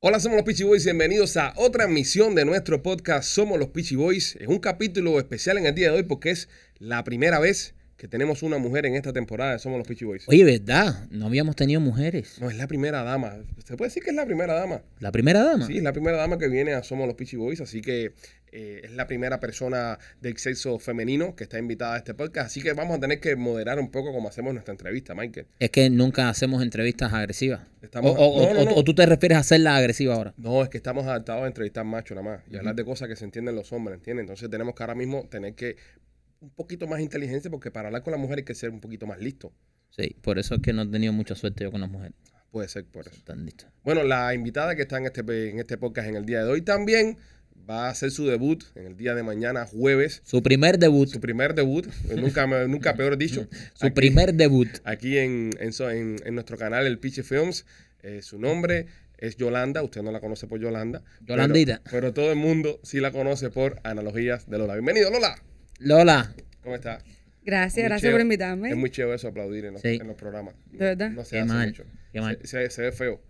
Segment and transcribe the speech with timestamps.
[0.00, 0.84] Hola, somos los Peachy Boys.
[0.84, 4.36] Bienvenidos a otra emisión de nuestro podcast Somos los Peachy Boys.
[4.38, 8.06] Es un capítulo especial en el día de hoy porque es la primera vez que
[8.06, 10.24] tenemos una mujer en esta temporada de Somos los Peachy Boys.
[10.28, 11.08] Oye, ¿verdad?
[11.10, 12.36] No habíamos tenido mujeres.
[12.42, 13.38] No, es la primera dama.
[13.64, 14.82] ¿Se puede decir que es la primera dama?
[15.00, 15.66] ¿La primera dama?
[15.66, 18.12] Sí, es la primera dama que viene a Somos los Peachy Boys, así que
[18.58, 22.46] eh, es la primera persona del sexo femenino que está invitada a este podcast.
[22.46, 25.46] Así que vamos a tener que moderar un poco como hacemos nuestra entrevista, Michael.
[25.58, 27.60] Es que nunca hacemos entrevistas agresivas.
[27.82, 28.74] Estamos- o, o- no, no, o- no.
[28.76, 30.32] o tú te refieres a hacerla agresiva ahora.
[30.38, 33.16] No, es que estamos adaptados a entrevistar macho nada más y hablar de cosas que
[33.16, 34.22] se entienden los hombres, ¿entiendes?
[34.22, 35.76] Entonces tenemos que ahora mismo tener que
[36.40, 39.06] un poquito más inteligencia porque para hablar con la mujer hay que ser un poquito
[39.06, 39.52] más listo.
[39.90, 42.14] Sí, por eso es que no he tenido mucha suerte yo con las mujeres.
[42.50, 43.16] Puede ser por eso.
[43.16, 43.70] Están listas.
[43.84, 46.62] Bueno, la invitada que está en este, en este podcast en el día de hoy
[46.62, 47.18] también
[47.68, 50.20] va a hacer su debut en el día de mañana, jueves.
[50.24, 51.08] Su primer debut.
[51.08, 53.48] Su primer debut, eh, nunca, nunca peor dicho.
[53.74, 54.68] Su aquí- primer debut.
[54.84, 57.66] Aquí en, en, en- en nuestro canal, el Piche Films.
[58.02, 58.86] Eh, su nombre
[59.18, 59.82] es Yolanda.
[59.82, 61.02] Usted no la conoce por Yolanda.
[61.24, 61.80] Yolandita.
[61.90, 64.74] Pero, todo el mundo sí la conoce por analogías de Lola.
[64.74, 65.34] Bienvenido, Lola.
[65.80, 66.32] Lola.
[66.62, 66.98] ¿Cómo está?
[67.44, 68.14] Gracias, Muy gracias chévere.
[68.14, 68.70] por invitarme.
[68.70, 69.98] Es muy chévere eso aplaudir en los, Sí.
[70.00, 70.54] en los programas.
[70.72, 71.10] ¿De verdad?
[71.10, 71.84] No se Qué hace mal, mucho.
[72.12, 72.38] qué mal.
[72.42, 73.20] Se, se- se ve feo.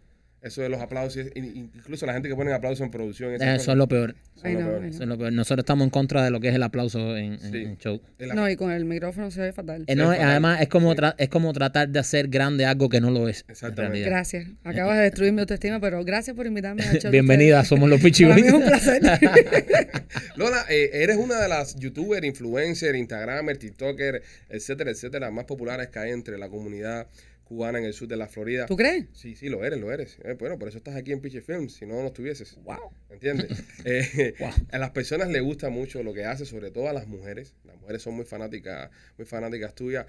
[0.47, 3.35] Eso de los aplausos, in- in- incluso la gente que pone aplausos en producción.
[3.35, 4.15] esas Eso es lo peor.
[4.43, 4.85] Ay, lo no, peor.
[4.85, 5.33] Eso es lo peor.
[5.33, 7.63] Nosotros estamos en contra de lo que es el aplauso en, en- Sí.
[7.65, 8.01] en show.
[8.35, 9.85] No, y con el micrófono se ve fatal.
[9.87, 10.99] Eh, no, además, es como, Sí.
[10.99, 13.45] tra- es como tratar de hacer grande algo que no lo es.
[13.47, 14.03] en Exactamente.
[14.09, 14.47] Gracias.
[14.65, 17.11] Acabas de destruir mi autoestima, pero gracias por invitarme al show.
[17.11, 18.53] Bienvenida, somos los Pichi Para mí Boys.
[18.53, 19.03] es un placer.
[20.37, 25.99] Lola, eh, eres una de las youtubers, influencers, instagramers, tiktoker, etcétera, etcétera, más populares que
[25.99, 27.07] hay entre la comunidad
[27.47, 28.67] cubana en el sur de la Florida.
[28.67, 29.07] ¿Tú crees?
[29.13, 30.19] Sí, sí, lo eres, lo eres.
[30.25, 32.59] Eh, bueno, por eso estás aquí en Piche Films, si no, no estuvieses.
[32.65, 32.91] Wow.
[33.09, 33.47] ¿Entiendes?
[33.85, 34.51] Eh, Wow.
[34.73, 37.55] A las personas les gusta mucho lo que haces, sobre todo a las mujeres.
[37.65, 40.07] Las mujeres son muy fanáticas, muy fanáticas tuyas.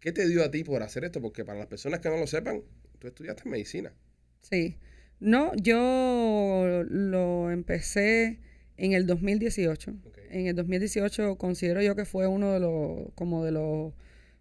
[0.00, 1.20] ¿Qué te dio a ti por hacer esto?
[1.22, 2.62] Porque para las personas que no lo sepan,
[2.98, 3.92] tú estudiaste medicina.
[4.42, 4.76] Sí.
[5.20, 8.40] No, yo lo empecé
[8.76, 9.94] en el 2018.
[10.04, 10.18] Ok.
[10.30, 13.94] En el 2018 considero yo que fue uno de los, como de los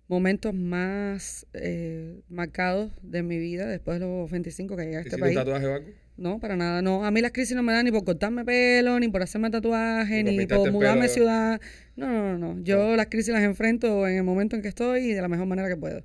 [0.07, 5.07] momentos más eh, marcados de mi vida después de los 25 que llegué a ¿Te
[5.09, 5.35] este país.
[5.37, 5.89] un tatuaje o algo?
[6.17, 7.03] No, para nada, no.
[7.05, 10.23] A mí las crisis no me dan ni por cortarme pelo, ni por hacerme tatuaje,
[10.23, 11.13] Ni por ni mudarme de pelo.
[11.13, 11.61] ciudad.
[11.97, 12.63] No, no, no, no.
[12.63, 15.45] Yo las crisis las enfrento en el momento en que estoy y de la mejor
[15.47, 16.03] manera que puedo.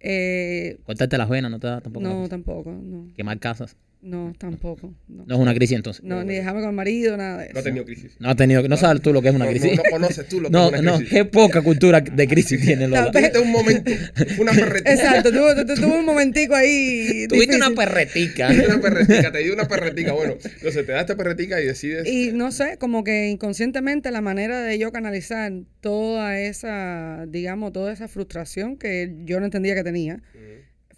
[0.00, 2.06] Eh, Cortarte las venas, no te da tampoco.
[2.06, 3.12] no, tampoco, no.
[3.14, 3.76] Quemar casas.
[4.02, 4.92] No, tampoco.
[5.06, 6.02] No, No es una crisis entonces.
[6.04, 7.52] no ni dejarme con el marido, nada de eso.
[7.54, 8.16] No has tenido crisis.
[8.18, 9.76] No has tenido, no sabes tú lo que es una No, crisis.
[9.76, 11.12] no, no conoces tú lo que No, es una no, crisis.
[11.14, 13.12] qué poca cultura de crisis tiene Lola.
[13.12, 13.92] Tuviste un momento,
[14.40, 14.92] una perretica.
[14.92, 17.26] Exacto, tuve, tu- un momentico ahí.
[17.28, 18.48] Tuviste una perretica.
[18.48, 20.12] Te di una perretica, te di una perretica.
[20.12, 22.08] Bueno, entonces te das esta perretica y decides.
[22.08, 27.92] Y no sé, como que inconscientemente la manera de yo canalizar toda esa, digamos, toda
[27.92, 30.20] esa frustración que yo no entendía que tenía.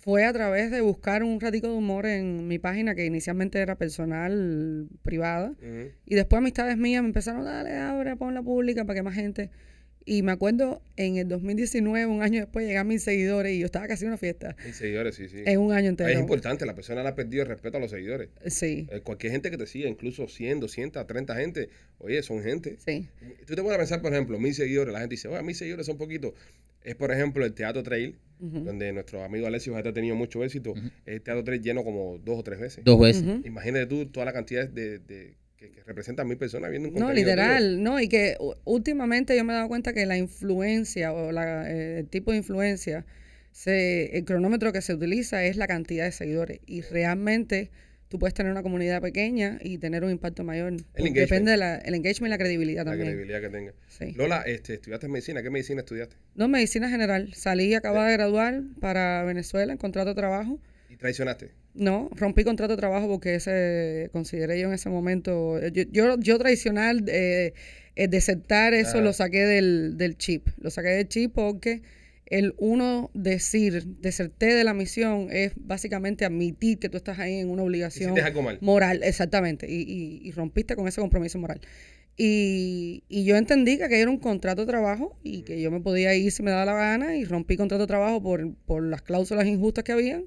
[0.05, 3.77] Fue a través de buscar un ratico de humor en mi página que inicialmente era
[3.77, 5.55] personal, privada.
[6.05, 9.49] Y después amistades mías me empezaron, dale, abre, ponla pública para que más gente.
[10.07, 13.89] Y me acuerdo en el 2019, un año después, llegaron mis seguidores y yo estaba
[13.89, 14.55] casi en una fiesta.
[14.69, 15.43] Y seguidores, sí, sí.
[15.47, 16.11] En un año entero.
[16.11, 18.29] es importante, la persona le ha perdido el respeto a los seguidores.
[18.47, 22.77] Sí, Eh, cualquier gente que te siga, incluso 100, 200, 30 gente, oye, son gente.
[22.85, 23.09] sí.
[23.47, 25.97] Tú te puedes pensar, por ejemplo, mis seguidores, la gente dice, oye, mis seguidores son
[25.97, 26.33] poquitos.
[26.83, 30.75] Es, por ejemplo, el Teatro Trail, donde nuestro amigo Alessio ha tenido mucho éxito.
[31.07, 32.85] El Teatro Trail lleno como dos o tres veces.
[32.85, 33.25] Dos veces.
[33.47, 35.35] Imagínate tú toda la cantidad de, de-
[35.71, 39.53] que, que representan mil personas viendo un No, literal, no, y que últimamente yo me
[39.53, 43.05] he dado cuenta que la influencia o la, eh, el tipo de influencia,
[43.53, 47.71] se, el cronómetro que se utiliza es la cantidad de seguidores y realmente
[48.09, 50.75] tú puedes tener una comunidad pequeña y tener un impacto mayor.
[50.97, 53.09] Depende del el engagement y la credibilidad La también.
[53.09, 53.73] credibilidad que tenga.
[53.89, 54.13] Sí.
[54.13, 55.43] Lola, este, estudiaste medicina.
[55.43, 56.17] ¿Qué medicina estudiaste?
[56.35, 57.33] No, medicina general.
[57.35, 60.61] Salí, acababa de graduar para Venezuela en contrato de trabajo.
[60.91, 61.51] ¿Y traicionaste?
[61.75, 65.59] No, rompí contrato de trabajo porque ese consideré yo en ese momento.
[65.69, 67.53] Yo, yo, yo tradicional, eh,
[67.97, 69.01] eh, desertar, eso Ah.
[69.01, 70.49] lo saqué del, del chip.
[70.59, 71.83] Lo saqué del chip porque
[72.27, 77.51] el uno decir, deserté de la misión, es básicamente admitir que tú estás ahí en
[77.51, 78.59] una obligación mal.
[78.61, 81.61] moral, exactamente, y, y, y rompiste con ese compromiso moral.
[82.17, 85.81] Y, y yo entendí que aquello era un contrato de trabajo y que yo me
[85.81, 89.03] podía ir si me daba la gana y rompí contrato de trabajo por, por las
[89.03, 90.27] cláusulas injustas que habían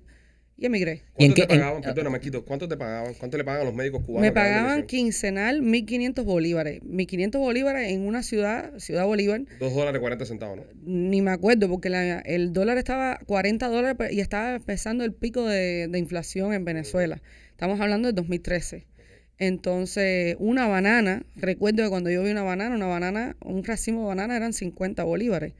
[0.57, 1.03] y emigré.
[1.17, 1.81] ¿Y en ¿Cuánto te qué- en- pagaban?
[1.83, 3.13] Perdona, Marquito, ¿cuánto te pagaban?
[3.13, 4.21] ¿Cuánto le pagan a los médicos cubanos?
[4.27, 6.81] Me pagaban quincenal 1.500 bolívares.
[6.83, 10.63] 1.500 bolívares en una ciudad, Ciudad Bolívar, Dos dólares 40 centavos, ¿no?
[10.83, 15.13] ni me acuerdo porque la- el dólar estaba 40 dólares pe- y estaba empezando el
[15.13, 17.21] pico de, de inflación en Venezuela.
[17.51, 18.85] Estamos hablando del 2013.
[19.39, 24.07] Entonces, una banana, recuerdo que cuando yo vi una banana, una banana, un racimo de
[24.07, 25.53] banana eran 50 bolívares.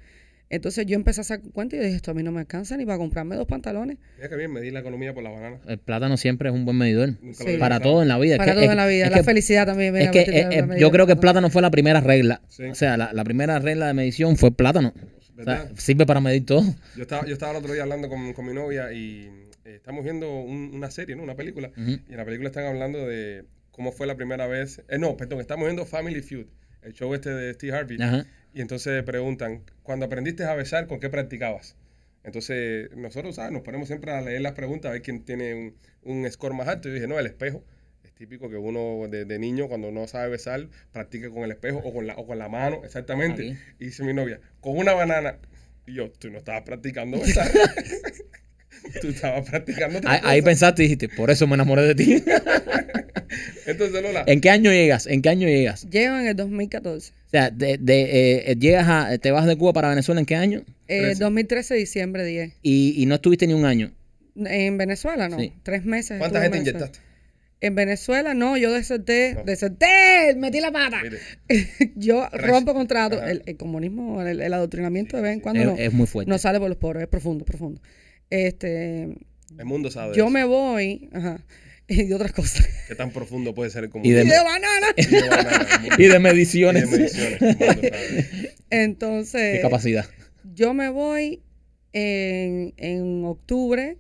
[0.50, 2.78] Entonces yo empecé a hacer cuenta y yo dije, esto a mí no me alcanza
[2.78, 3.98] ni para comprarme dos pantalones.
[4.16, 5.60] Mira que bien, medir la economía por la banana.
[5.68, 7.16] El plátano siempre es un buen medidor.
[7.34, 7.58] Sí.
[7.60, 8.36] Para todo en la vida.
[8.36, 9.06] Es Para que- todo es- en la vida.
[9.06, 9.96] es la que- felicidad también.
[9.98, 12.42] Es que yo creo que el plátano fue la primera regla.
[12.48, 12.64] Sí.
[12.64, 14.94] O sea, la, la primera regla de medición fue el plátano.
[14.96, 15.72] O sea, ¿Verdad?
[15.78, 16.64] sirve para medir todo.
[16.96, 19.26] Yo estaba, yo estaba el otro día hablando con, con mi novia y
[19.66, 21.24] eh, estamos viendo un- una serie, ¿no?
[21.24, 21.72] Una película.
[21.78, 24.82] Y en la película están hablando de cómo fue la primera vez.
[24.88, 26.46] eh, no, perdón, estamos viendo Family Feud,
[26.88, 28.02] el show este de Steve Harvey.
[28.02, 28.26] Ajá.
[28.54, 31.76] Y entonces preguntan, cuando aprendiste a besar, ¿con qué practicabas?
[32.24, 33.52] Entonces, nosotros, ¿sabes?
[33.52, 36.68] Nos ponemos siempre a leer las preguntas, a ver quién tiene un, un score más
[36.68, 36.88] alto.
[36.88, 37.64] Y yo dije, no, el espejo.
[38.04, 41.80] Es típico que uno de, de niño, cuando no sabe besar, practica con el espejo
[41.80, 43.58] o con la, o con la mano, exactamente.
[43.80, 45.38] Y dice mi novia, con una banana.
[45.86, 47.50] Y yo, tú no estabas practicando besar.
[49.02, 50.50] tú estabas practicando otra Ahí, ahí cosa".
[50.50, 52.24] pensaste y dijiste, por eso me enamoré de ti.
[53.66, 55.08] Entonces, Lola, ¿En qué año llegas?
[55.08, 55.88] ¿En qué año llegas?
[55.90, 57.12] Llego en el 2014.
[57.12, 60.36] O sea, de, de, eh, llegas a, te vas de Cuba para Venezuela en qué
[60.36, 60.64] año?
[60.88, 61.24] Eh, Trece.
[61.24, 62.54] 2013, diciembre 10.
[62.62, 63.92] Y, y no estuviste ni un año.
[64.36, 65.38] En Venezuela, no.
[65.40, 65.52] Sí.
[65.64, 66.20] Tres meses.
[66.20, 66.78] ¿cuánta gente Venezuela.
[66.80, 67.08] inyectaste?
[67.60, 69.44] En Venezuela, no, yo deserté, No.
[69.44, 71.02] deserté, metí la pata.
[71.96, 73.22] Yo rompo contrato.
[73.24, 76.30] El, el comunismo, el, el adoctrinamiento de vez en cuando Es, no, es muy fuerte.
[76.30, 77.82] no sale por los poros, es profundo, profundo.
[78.30, 79.04] Este,
[79.58, 80.16] el mundo sabe.
[80.16, 80.30] yo eso.
[80.32, 81.42] me voy, ajá,
[81.88, 82.68] y de otras cosas.
[82.88, 84.18] ¿Qué tan profundo puede ser el Y comunismo?
[84.20, 84.88] de- Y de banana.
[84.98, 86.90] Y de banana, y de y de mediciones.
[86.90, 88.54] mediciones, el mundo sabe.
[88.70, 90.06] Entonces, Qué capacidad.
[90.54, 91.42] yo me voy
[91.94, 93.98] en, en octubre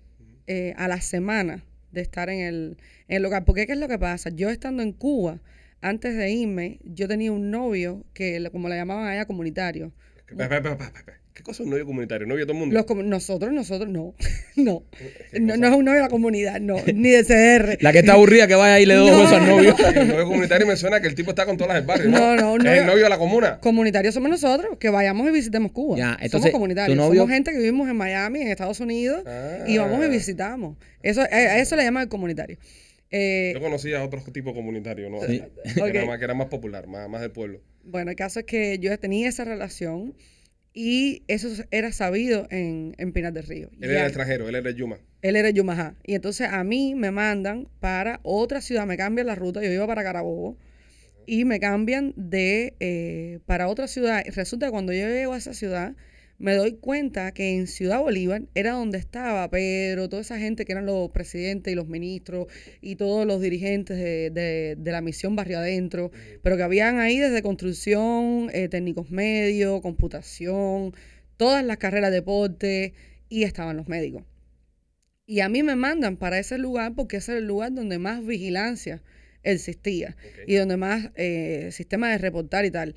[0.47, 2.77] eh, a la semana de estar en el,
[3.07, 3.43] en el local.
[3.45, 4.29] Porque ¿qué es lo que pasa?
[4.29, 5.41] Yo estando en Cuba,
[5.81, 9.93] antes de irme, yo tenía un novio que, como le llamaban allá, comunitario.
[10.27, 10.75] Pe- pe- pe.
[11.37, 12.25] ¿Qué cosa es un novio comunitario?
[12.25, 12.73] ¿Novio de todo el mundo?
[12.73, 14.15] Los comu- nosotros, nosotros, no.
[14.55, 14.83] no.
[15.31, 16.77] ¿Qué No, es un novio de la comunidad, no.
[16.91, 17.77] Ni de CR.
[17.83, 19.75] La que está aburrida que vaya y le dos No, besos al novio.
[19.95, 22.09] El novio comunitario me suena que el tipo está con todas las del barrio.
[22.09, 23.59] No, No, no, un Es novio- el novio de la comuna.
[23.59, 25.95] Comunitarios somos nosotros, que vayamos y visitemos Cuba.
[25.95, 26.97] Ya, somos entonces, comunitarios.
[26.97, 29.21] tu novio- Somos gente que vivimos en Miami, en Estados Unidos,
[29.67, 30.07] y vamos y Ah.
[30.07, 30.77] visitamos.
[31.03, 32.57] Eso, a a eso le llaman el comunitario.
[33.11, 35.21] Eh, Yo conocía a otro tipo comunitario, ¿no?
[35.21, 35.41] Sí.
[35.75, 35.87] Que, Ok.
[35.89, 37.61] era más, que era más popular, más, más del pueblo.
[37.83, 40.13] Bueno, el caso es que yo tenía esa relación
[40.79, 43.71] y eso era sabido en, en Pinar del Río.
[43.81, 44.99] Él era extranjero, él era Yuma.
[45.23, 45.95] él era Yumajá.
[46.03, 49.87] Y entonces a mí me mandan para otra ciudad, me cambian la ruta, yo iba
[49.87, 50.55] para Carabobo
[51.25, 54.21] y me cambian de eh, para otra ciudad.
[54.23, 55.95] Y Resulta que cuando yo llego a esa ciudad,
[56.39, 60.71] me doy cuenta que en Ciudad Bolívar era donde estaba Pedro, toda esa gente que
[60.73, 62.47] eran los presidentes y los ministros
[62.81, 66.11] y todos los dirigentes de, de- de la misión Barrio Adentro,
[66.43, 70.93] pero que habían ahí desde construcción, eh, técnicos medios, computación,
[71.37, 72.93] todas las carreras de deporte
[73.29, 74.23] y estaban los médicos.
[75.25, 78.25] Y a mí me mandan para ese lugar porque ese era el lugar donde más
[78.25, 79.01] vigilancia
[79.43, 80.15] existía
[80.47, 82.95] y donde más eh, sistema de reportar y tal.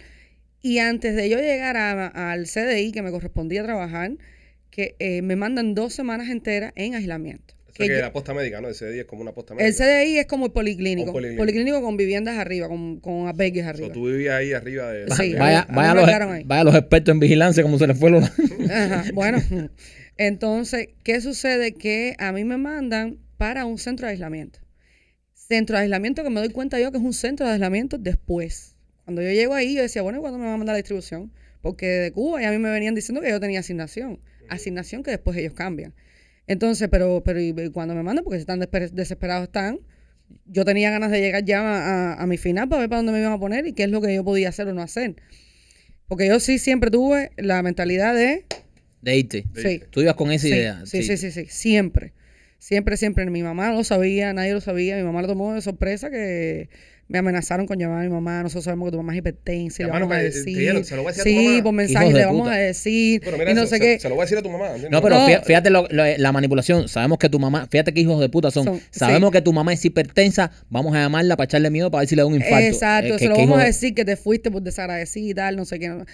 [0.62, 4.12] Y antes de yo llegar a- al CDI, que me correspondía trabajar,
[4.70, 7.54] que eh, me mandan dos semanas enteras en aislamiento.
[7.66, 8.68] Eso Que que yo- la posta médica, ¿no?
[8.68, 9.84] Ese día es como una posta el médica.
[9.84, 11.40] CDI es como el policlínico, policlínico.
[11.40, 11.80] policlínico.
[11.82, 13.86] con viviendas arriba, con, con albergues O arriba.
[13.86, 15.10] sea, tú vivías ahí arriba de...
[15.14, 16.42] Sí, de- Vaya, a vaya, los, ahí.
[16.44, 18.18] vaya los expertos en vigilancia como se les fue lo...
[18.18, 19.38] Ajá, bueno,
[20.16, 21.72] entonces, ¿qué sucede?
[21.72, 24.58] Que a mí me mandan para un centro de aislamiento.
[25.32, 28.76] Centro de aislamiento que me doy cuenta yo que es un centro de aislamiento después.
[29.10, 31.32] Cuando yo llego ahí, yo decía, bueno, ¿y cuándo me van a mandar la distribución?
[31.62, 34.20] Porque de Cuba ya a mí me venían diciendo que yo tenía asignación.
[34.48, 35.94] Asignación que después ellos cambian.
[36.46, 38.22] Entonces, pero, pero ¿y y cuando me mandan?
[38.22, 39.80] Porque si están desesper- desesperados están.
[40.46, 43.10] Yo tenía ganas de llegar ya a, a- a mi final para ver para dónde
[43.10, 45.16] me iban a poner y qué es lo que yo podía hacer o no hacer.
[46.06, 48.44] Porque yo sí siempre tuve la mentalidad de
[49.02, 49.44] De irte.
[49.56, 49.82] Sí.
[49.90, 50.86] Tú ibas con esa Sí, idea.
[50.86, 52.12] Sí, sí, sí, sí, siempre.
[52.60, 53.28] Siempre, siempre.
[53.28, 54.96] Mi mamá lo sabía, nadie lo sabía.
[54.96, 56.68] Mi mamá lo tomó de sorpresa que
[57.10, 58.40] me amenazaron con llamar a mi mamá.
[58.44, 60.56] Nosotros sabemos que tu mamá es hipertensa y le vamos a decir.
[60.56, 61.62] dijeron, se lo voy a decir a tu sí, mamá.
[61.64, 62.52] por mensaje le vamos puta.
[62.54, 63.20] a decir.
[63.24, 63.98] Bueno, mira y no eso, sé se, qué.
[63.98, 64.66] se lo voy a decir a tu mamá.
[64.66, 64.90] ¿entiendes?
[64.92, 65.42] No, pero No.
[65.42, 66.88] fíjate lo- lo- la manipulación.
[66.88, 68.64] Sabemos que tu mamá, fíjate qué hijos de puta son.
[68.64, 69.32] Son, Sabemos sí.
[69.32, 70.52] que tu mamá es hipertensa.
[70.68, 72.58] Vamos a llamarla para echarle miedo para ver si le da un infarto.
[72.58, 75.34] Exacto, Eh, se que- lo vamos a de- decir que te fuiste por desagradecida y
[75.34, 75.88] tal, no sé qué.
[75.88, 76.04] no.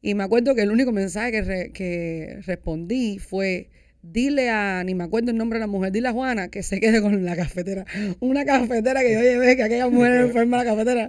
[0.00, 3.68] Y me acuerdo que el único mensaje que, re- que respondí fue,
[4.02, 6.80] dile a, ni me acuerdo el nombre de la mujer, dile a Juana que se
[6.80, 7.84] quede con la cafetera.
[8.20, 11.08] Una cafetera que yo llevé, que aquella mujer era enferma la cafetera.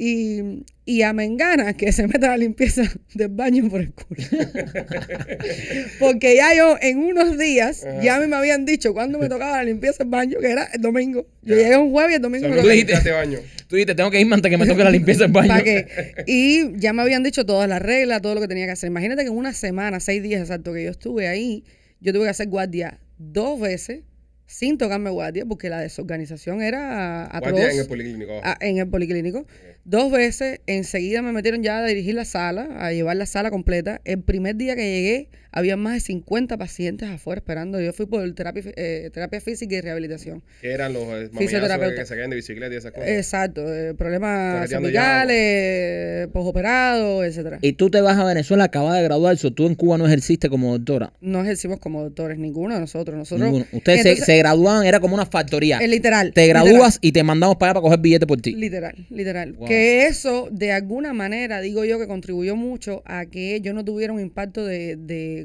[0.00, 2.82] Y, y a Mengana que se meta la limpieza
[3.14, 4.22] del baño por el culo.
[5.98, 9.56] Porque ya yo en unos días, ya a mí me habían dicho cuando me tocaba
[9.58, 11.26] la limpieza del baño, que era el domingo.
[11.42, 11.62] Yo Ya.
[11.62, 13.38] llegué un jueves y el domingo Solo me Tú dijiste- quitaste baño.
[13.66, 15.48] Tú dices, tengo que irme antes que me toque la limpieza del baño.
[15.48, 15.86] ¿Para qué?
[16.26, 18.86] Y ya me habían dicho todas las reglas, todo lo que tenía que hacer.
[18.88, 21.64] Imagínate que en una semana, seis días exacto que yo estuve ahí,
[22.00, 24.02] yo tuve que hacer guardia dos veces
[24.46, 27.52] sin tocarme guardia porque la desorganización era atroz.
[27.52, 28.32] Guardia en el policlínico.
[28.32, 28.46] abajo.
[28.46, 29.46] Ah, en el policlínico.
[29.84, 34.00] Dos veces, enseguida me metieron ya a dirigir la sala, a llevar la sala completa.
[34.04, 37.80] El primer día que llegué, había más de 50 pacientes afuera esperando.
[37.80, 40.42] Yo fui por terapia, eh, terapia física y rehabilitación.
[40.60, 41.94] Que eran los eh, mamillazos Fisioterapeuta.
[41.96, 43.08] que se caen de bicicleta y esas cosas.
[43.08, 47.58] Exacto, eh, problemas cervicales, posoperados, etcétera.
[47.62, 50.72] Y tú te vas a Venezuela, acabas de graduarse, tú en Cuba no ejerciste como
[50.76, 51.12] doctora.
[51.20, 53.16] No ejercimos como doctores, ninguno de nosotros.
[53.16, 53.66] Nosotros, Ninguno.
[53.72, 55.78] Ustedes se- Entonces, se, gradúan, era como una factoría.
[55.78, 56.32] es literal.
[56.32, 56.64] te literal.
[56.66, 58.52] gradúas y te mandamos para allá para coger billete por ti.
[58.54, 59.52] Literal, literal.
[59.54, 59.68] Wow.
[59.68, 64.12] Que eso, de alguna manera, digo yo que contribuyó mucho a que yo no tuviera
[64.12, 65.37] un impacto de, de,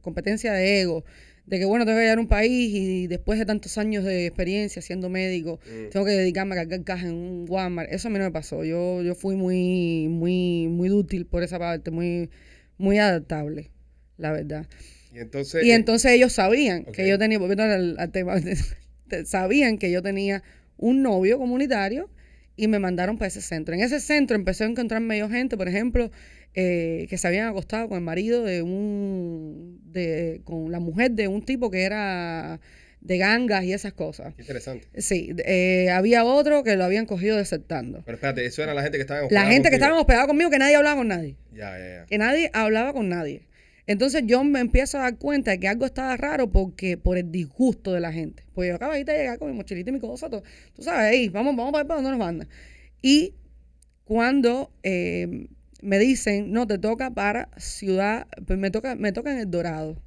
[0.00, 1.04] competencia de ego.
[1.46, 4.26] De que, bueno, tengo que llegar a un país y después de tantos años de
[4.26, 5.90] experiencia siendo médico, Mm.
[5.90, 7.92] tengo que dedicarme a cargar cajas en un Walmart.
[7.92, 8.64] Eso a mí no me pasó.
[8.64, 12.30] Yo, yo fui muy, muy, muy útil por esa parte, muy,
[12.78, 13.70] muy adaptable,
[14.16, 14.66] la verdad.
[15.12, 15.62] Y entonces.
[15.64, 18.36] Y entonces ellos sabían que yo tenía, volviendo al, al tema,
[19.26, 20.42] sabían que yo tenía
[20.76, 22.10] un novio comunitario
[22.56, 23.74] y me mandaron para ese centro.
[23.74, 26.10] En ese centro empecé a encontrarme yo gente, por ejemplo,
[26.54, 31.28] eh, que se habían acostado con el marido de un, de, con la mujer de
[31.28, 32.60] un tipo que era
[33.00, 34.34] de gangas y esas cosas.
[34.34, 34.86] Qué interesante.
[34.96, 38.02] Sí, eh, había otro que lo habían cogido desertando.
[38.06, 39.74] Pero espérate, eso era la gente que estaba en La gente que contigo.
[39.76, 42.06] estaban hospedados conmigo, que nadie hablaba con nadie Ya, ya, ya.
[42.06, 43.42] que nadie hablaba con nadie.
[43.86, 47.30] Entonces yo me empiezo a dar cuenta de que algo estaba raro porque por el
[47.30, 48.42] disgusto de la gente.
[48.54, 50.42] Pues yo acabo de llegar con mi mochilita y mi cosa, tú,
[50.74, 52.48] tú sabes, ahí, vamos, vamos para ver para dónde nos mandan.
[53.02, 53.34] Y
[54.04, 55.48] cuando eh,
[55.84, 60.02] me dicen, no, te toca para ciudad, pues me toca, me toca en el Dorado.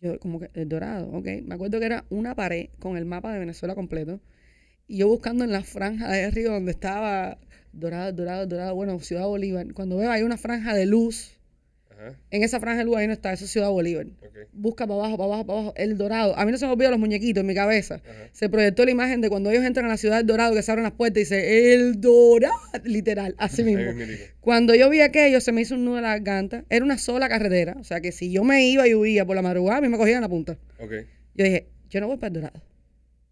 [0.00, 1.26] Yo, como que, el Dorado, ok.
[1.44, 4.20] Me acuerdo que era una pared con el mapa de Venezuela completo.
[4.88, 7.38] Y yo buscando en la franja de arriba donde estaba
[7.72, 9.72] Dorado, Dorado, Dorado, bueno, Ciudad Bolívar.
[9.74, 11.38] Cuando veo hay una franja de luz,
[12.02, 12.16] Ajá.
[12.30, 14.06] en esa franja de luz ahí no está, eso es Ciudad Bolívar.
[14.52, 16.36] Busca para abajo, para abajo, para abajo, el Dorado.
[16.36, 17.96] A mí no se me olvidan los muñequitos en mi cabeza.
[17.96, 18.28] Ajá.
[18.32, 20.70] Se proyectó la imagen de cuando ellos entran a la ciudad del Dorado, que se
[20.70, 22.54] abren las puertas y dice, el Dorado,
[22.84, 23.92] literal, así mismo.
[24.40, 26.64] Cuando yo vi aquello, se me hizo un nudo en la garganta.
[26.68, 27.76] Era una sola carretera.
[27.78, 29.98] O sea que si yo me iba y huía por la madrugada, a mí me
[29.98, 30.58] cogían la punta.
[30.80, 32.62] Yo dije, yo no voy para el Dorado.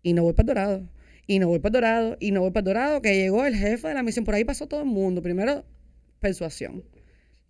[0.02, 0.88] Y no voy para el Dorado.
[1.26, 2.16] Y no voy para el Dorado.
[2.20, 3.02] Y no voy para el Dorado.
[3.02, 4.24] Que llegó el jefe de la misión.
[4.24, 5.22] Por ahí pasó todo el mundo.
[5.22, 5.64] Primero,
[6.20, 6.84] persuasión.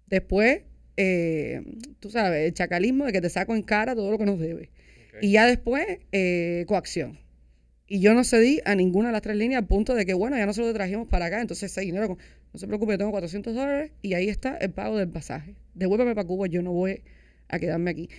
[0.06, 0.62] Después,
[1.02, 1.62] eh,
[1.98, 4.68] tú sabes, el chacalismo de que te saco en cara todo lo que nos debe.
[5.22, 7.18] Y ya después, eh, coacción.
[7.86, 10.36] Y yo no cedí a ninguna de las tres líneas al punto de que, bueno,
[10.36, 12.18] ya nosotros lo trajimos para acá, entonces ese dinero,
[12.52, 15.54] no se preocupe, yo tengo 400 dólares y ahí está el pago del pasaje.
[15.74, 17.02] Devuélveme para Cuba, yo no voy
[17.48, 18.10] a quedarme aquí.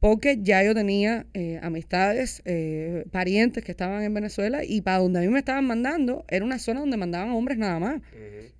[0.00, 5.18] Porque ya yo tenía eh, amistades, eh, parientes que estaban en Venezuela y para donde
[5.18, 8.00] a mí me estaban mandando era una zona donde mandaban hombres nada más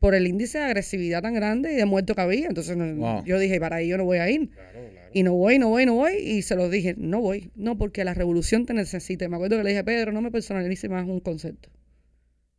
[0.00, 2.46] por el índice de agresividad tan grande y de muerto que había.
[2.46, 3.24] Entonces Wow.
[3.24, 4.50] yo dije, para ahí yo no voy a ir.
[4.50, 5.10] Claro, claro.
[5.14, 6.14] Y no voy, no voy, no voy.
[6.16, 7.50] Y se lo dije, no voy.
[7.54, 9.24] No, porque la revolución te necesita.
[9.24, 11.70] Y Me acuerdo que le dije, Pedro, no me personalice más un concepto.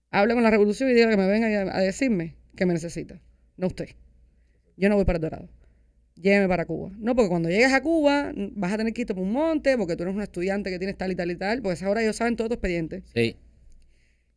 [0.09, 3.21] Habla con la revolución y diga que me venga a, a decirme que me necesita.
[3.57, 3.89] No usted.
[4.75, 5.49] Yo no voy para el Dorado.
[6.15, 6.91] Lléveme para Cuba.
[6.97, 9.95] No, porque cuando llegues a Cuba vas a tener que irte por un monte, porque
[9.95, 12.01] tú eres un estudiante que tienes tal y tal y tal, porque a esa hora
[12.01, 13.03] ellos saben todo tu expediente.
[13.13, 13.37] Sí.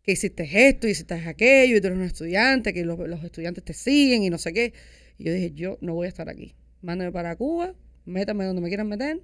[0.03, 3.73] Que hiciste esto, hiciste aquello, y tú eres un estudiante, que los, los estudiantes te
[3.73, 4.73] siguen y no sé qué.
[5.19, 6.55] Y yo dije, yo no voy a estar aquí.
[6.83, 9.21] Mándame para Cuba, métame donde me quieran meter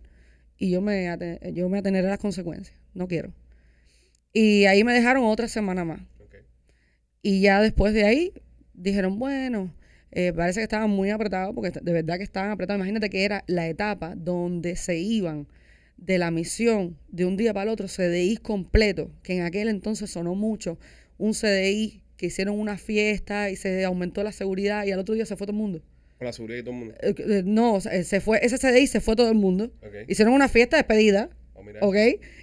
[0.61, 1.09] y yo me,
[1.54, 2.76] yo me ateneré a las consecuencias.
[2.95, 3.33] No quiero.
[4.33, 6.02] Y ahí me dejaron otra semana más.
[7.23, 8.33] Y ya después de ahí
[8.75, 9.75] dijeron, bueno,
[10.12, 12.79] eh, parece que estaban muy apretados, porque de verdad que estaban apretados.
[12.79, 15.47] Imagínate que era la etapa donde se iban
[15.97, 20.11] de la misión de un día para el otro, CDI completo, que en aquel entonces
[20.11, 20.79] sonó mucho,
[21.19, 25.26] un CDI que hicieron una fiesta y se aumentó la seguridad y al otro día
[25.26, 25.83] se fue todo el mundo.
[26.19, 26.95] Con la seguridad y todo el mundo.
[27.00, 29.73] Eh, eh, no, se fue, ese CDI se fue todo el mundo.
[30.09, 31.31] Hicieron una fiesta de despedida,
[31.81, 31.88] Oh.
[31.88, 31.97] ¿ok?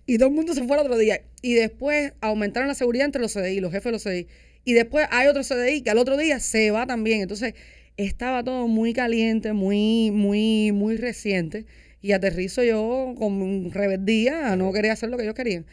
[0.06, 1.22] Y todo el mundo se fue al otro día.
[1.42, 4.28] Y después aumentaron la seguridad entre los CDI, los jefes de los CDI.
[4.68, 7.22] Y después hay otro CDI que al otro día se va también.
[7.22, 7.54] Entonces
[7.96, 11.66] estaba todo muy caliente, muy, muy, muy reciente.
[12.02, 15.66] Y aterrizo yo con rebeldía a no querer hacer lo que ellos querían.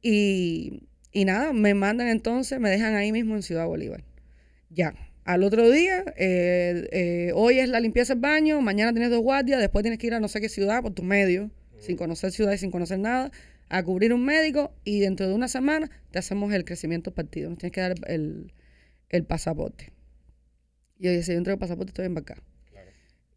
[0.00, 4.02] Y, y nada, me mandan entonces, me dejan ahí mismo en Ciudad Bolívar.
[4.70, 4.94] Ya.
[5.26, 9.60] Al otro día, eh, eh, hoy es la limpieza del baño, mañana tienes dos guardias,
[9.60, 11.50] después tienes que ir a no sé qué ciudad por tus medios,
[11.80, 13.30] sin conocer ciudad y sin conocer nada,
[13.68, 17.50] a cubrir un médico y dentro de una semana te hacemos el crecimiento partido.
[17.50, 18.52] Nos tienes que dar el,
[19.08, 19.92] el pasaporte.
[20.98, 22.42] Y yo dije, si yo entrego el pasaporte estoy embarcado.
[22.70, 22.90] Claro.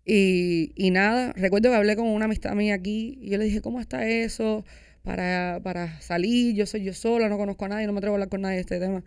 [0.05, 3.61] Y, y nada, recuerdo que hablé con una amistad mía aquí y yo le dije,
[3.61, 4.65] ¿cómo está eso?
[5.03, 8.17] Para, para salir, yo soy yo sola, no conozco a nadie, no me atrevo a
[8.17, 9.03] hablar con nadie de este tema.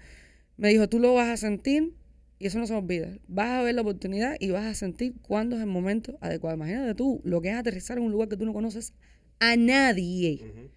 [0.57, 1.95] Me dijo, tú lo vas a sentir
[2.38, 3.16] y eso no se me olvida.
[3.28, 6.57] Vas a ver la oportunidad y vas a sentir cuándo es el momento adecuado.
[6.57, 8.93] Imagínate tú lo que es aterrizar en un lugar que tú no conoces
[9.40, 10.73] a nadie.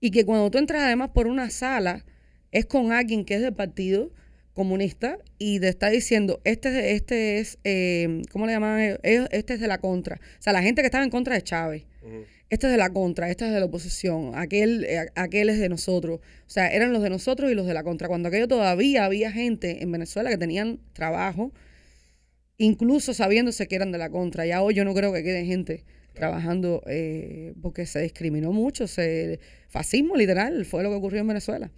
[0.00, 2.04] Y que cuando tú entras además por una sala,
[2.52, 4.10] es con alguien que es del partido,
[4.52, 9.28] comunista y te está diciendo, este, es- este es, eh, ¿cómo le llamaban ellos?
[9.30, 10.16] Este es de la contra.
[10.16, 11.84] O sea, la gente que estaba en contra de Chávez.
[12.50, 15.68] Este es de la contra, este es de la oposición, aquel, eh, aquel es de
[15.68, 16.18] nosotros.
[16.18, 18.08] O sea, eran los de nosotros y los de la contra.
[18.08, 21.52] Cuando aquello todavía había gente en Venezuela que tenían trabajo,
[22.58, 24.46] incluso sabiéndose que eran de la contra.
[24.46, 28.86] Ya hoy yo no creo que quede gente trabajando eh, porque se discriminó mucho.
[28.86, 31.70] Se, fascismo literal fue lo que ocurrió en Venezuela,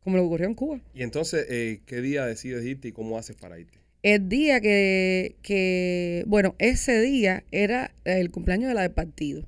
[0.00, 0.80] como lo que ocurrió en Cuba.
[0.94, 3.78] Y entonces, eh, ¿qué día decides irte y cómo haces para irte?
[4.02, 9.46] El día que, que, bueno, ese día era el cumpleaños de la del partido.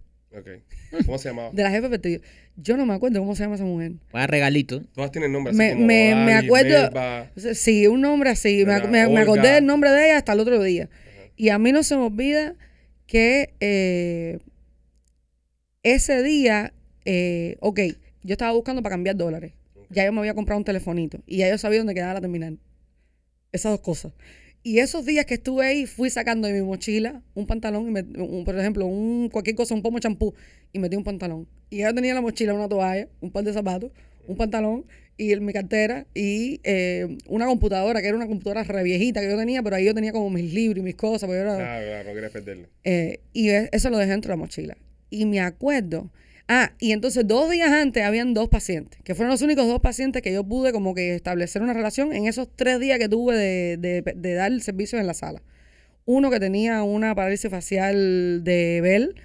[1.05, 1.51] ¿Cómo se llamaba?
[1.53, 2.21] de la del partido.
[2.57, 3.93] Yo no me acuerdo cómo se llama esa mujer.
[4.13, 4.83] Vaya regalito.
[4.95, 7.31] Todas tienen nombre así Me, como me, me acuerdo, Melba.
[7.53, 10.63] sí, un nombre así, me, me- me acordé del nombre de ella hasta el otro
[10.63, 10.89] día.
[11.37, 12.55] Y a mí no se me olvida
[13.07, 14.39] que eh,
[15.83, 16.73] ese día,
[17.05, 17.81] eh, ok,
[18.23, 19.53] yo estaba buscando para cambiar dólares.
[19.91, 22.59] Ya yo me había comprado un telefonito y ya yo sabía dónde quedaba la terminal.
[23.53, 24.13] Esas dos cosas.
[24.63, 28.03] Y esos días que estuve ahí, fui sacando de mi mochila un pantalón, y me-
[28.23, 30.35] un- por ejemplo, un, cualquier cosa, un pomo de champú,
[30.73, 31.49] y metí un pantalón.
[31.71, 33.93] Y ya tenía en la mochila una toalla, un par de zapatos,
[34.27, 34.85] un pantalón,
[35.17, 39.29] y en mi cartera, y eh, una computadora, que era una computadora re viejita que
[39.29, 41.57] yo tenía, pero ahí yo tenía como mis libros y mis cosas, yo era...
[41.57, 42.69] Claro, claro, no quieres perderlo.
[42.85, 44.77] Eh, y eso lo dejé dentro de la mochila.
[45.09, 46.11] Y me acuerdo.
[46.49, 50.23] Ah, y entonces dos días antes habían dos pacientes, que fueron los únicos dos pacientes
[50.23, 53.77] que yo pude como que establecer una relación en esos tres días que tuve de,
[53.79, 55.43] de, de dar el servicio en la sala.
[56.05, 59.17] Uno que tenía una parálisis facial de Bell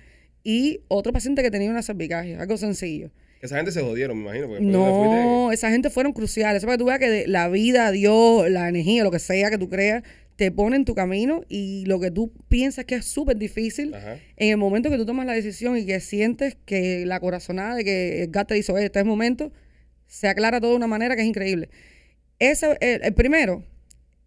[0.44, 3.12] y otro paciente que tenía una cervicagia, algo sencillo.
[3.42, 4.48] Esa gente se jodieron, me imagino.
[4.48, 6.58] Porque de fuiste- No, esa gente fueron cruciales.
[6.60, 9.50] Eso para que tú veas que de- la vida, Dios, la energía, lo que sea
[9.50, 10.04] que tú creas,
[10.36, 14.18] te pone en tu camino y lo que tú piensas que es súper difícil, Ajá.
[14.38, 17.84] en el momento que tú tomas la decisión y que sientes que la corazonada de
[17.84, 19.52] que el gato te dice, oye, este es el momento,
[20.08, 21.70] se aclara todo de una manera que es increíble.
[22.40, 23.64] Ese, el, el primero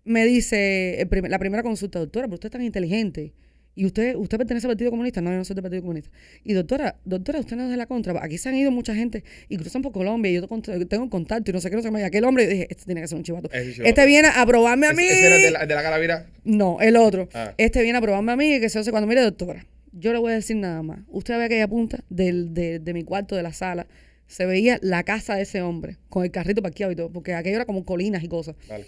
[0.05, 3.33] me dice, el prim- la primera consulta, doctora, pero usted es tan inteligente.
[3.77, 5.21] ¿Y usted, usted pertenece al Partido Comunista?
[5.21, 6.11] No, yo no soy del Partido Comunista.
[6.45, 8.25] Y doctora, doctora, usted no es de la contra.
[8.25, 10.49] Aquí se han ido mucha gente y cruzan por Colombia y yo
[10.87, 12.01] tengo contacto y no sé qué, no sé qué.
[12.01, 13.51] Y aquel hombre, dije, este tiene que ser un chivato.
[13.53, 15.03] Este viene a probarme a mí.
[15.03, 16.27] ¿Ese, ese era de la, de la calavera?
[16.45, 17.29] No, el otro.
[17.35, 17.53] Ah.
[17.59, 19.67] Este viene a probarme a mí y que se hace cuando mire, doctora.
[19.93, 21.01] Yo le voy a decir nada más.
[21.09, 23.87] Usted ve aquella punta del, de, de mi cuarto de la sala.
[24.27, 27.57] Se veía la casa de ese hombre con el carrito parqueado y todo, porque aquello
[27.57, 28.55] era como colinas y cosas.
[28.69, 28.87] Vale.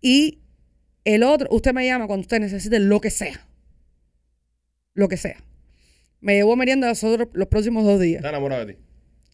[0.00, 0.38] Y
[1.04, 3.46] el otro, usted me llama cuando usted necesite lo que sea.
[4.94, 5.36] Lo que sea.
[6.20, 8.16] Me llevó merienda los, otros- los próximos dos días.
[8.18, 8.78] ¿Está enamorado de ti?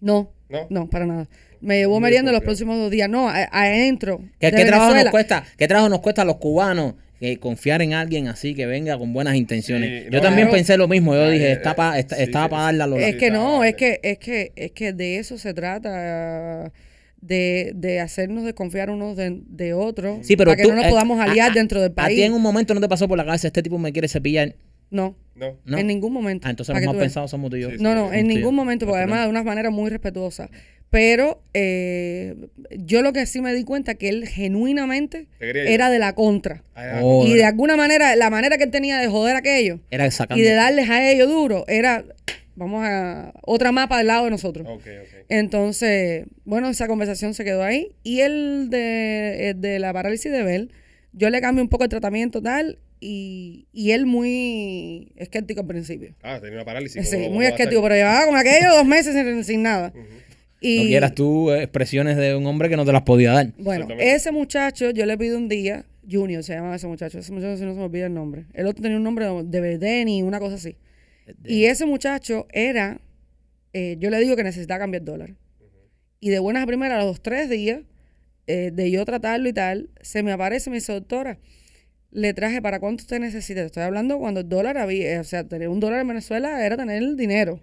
[0.01, 0.67] No, ¿No?
[0.71, 1.29] no, para nada.
[1.61, 3.09] Me llevó Muy merienda los próximos dos días.
[3.09, 4.21] No, a- adentro.
[4.39, 5.11] ¿Qué, de qué trabajo nos Venezuela.
[5.11, 5.45] cuesta?
[5.57, 9.13] ¿Qué trabajo nos cuesta a los cubanos eh, confiar en alguien así que venga con
[9.15, 10.05] buenas intenciones?
[10.05, 10.59] Sí, Yo no, también claro.
[10.59, 11.15] pensé lo mismo.
[11.15, 12.51] Yo Ah, dije, eh, está pa- está- sí, estaba sí.
[12.51, 15.39] para darle a los Es que no, es que, es que, es que de eso
[15.39, 16.71] se trata,
[17.23, 20.85] de, de hacernos desconfiar unos de, de otros, Sí, pero para que tú, no nos
[20.85, 22.21] eh, podamos aliar a- dentro del A ti país.
[22.21, 24.55] en un momento no te pasó por la cabeza, este tipo me quiere cepillar.
[24.91, 25.57] No, No.
[25.65, 25.79] ¿no?
[25.79, 26.47] en ningún momento.
[26.47, 27.71] Ah, entonces los más pensados somos tú y yo.
[27.71, 27.83] Sí, sí.
[27.83, 30.49] No, no, en ningún momento, porque además de una manera muy respetuosa.
[30.89, 32.37] Pero eh,
[32.71, 36.63] yo lo que sí me di cuenta que él genuinamente era de la contra.
[36.77, 40.09] Ah, Oh, Y de alguna manera, la manera que él tenía de joder aquello Era
[40.13, 40.41] sacando.
[40.41, 42.05] y de darles a ellos duro, era,
[42.55, 44.67] vamos a, otra mapa del lado de nosotros.
[45.29, 47.93] Entonces, bueno, esa conversación se quedó ahí.
[48.05, 50.71] Y el de, el de la parálisis de Bell,
[51.13, 56.15] yo le cambio un poco el tratamiento tal, y, y él muy escéptico al principio.
[56.23, 57.09] Ah, tenía una parálisis.
[57.09, 59.93] Sí, ¿cómo- muy escéptico, pero llevaba con aquello dos meses sin, sin nada.
[59.95, 60.05] Ujú.
[60.61, 63.53] Y, No quieras tú expresiones de un hombre que no te las podía dar.
[63.59, 67.57] Bueno, ese muchacho, yo le pido un día, Junior se llamaba ese muchacho, ese muchacho
[67.57, 68.47] si no se me olvida el nombre.
[68.55, 70.75] El otro tenía un nombre de Bedeni, una cosa así.
[71.45, 73.01] Y ese muchacho era,
[73.73, 75.35] eh, yo le digo que necesitaba cambiar dólar.
[76.19, 77.83] Y de buenas a primeras, a los tres días
[78.49, 81.39] eh, de yo tratarlo y tal, se me aparece y me dice, doctora,
[82.11, 83.63] le traje para cuánto usted necesita.
[83.63, 86.77] Estoy hablando cuando el dólar había, eh, o sea, tener un dólar en Venezuela era
[86.77, 87.61] tener el dinero.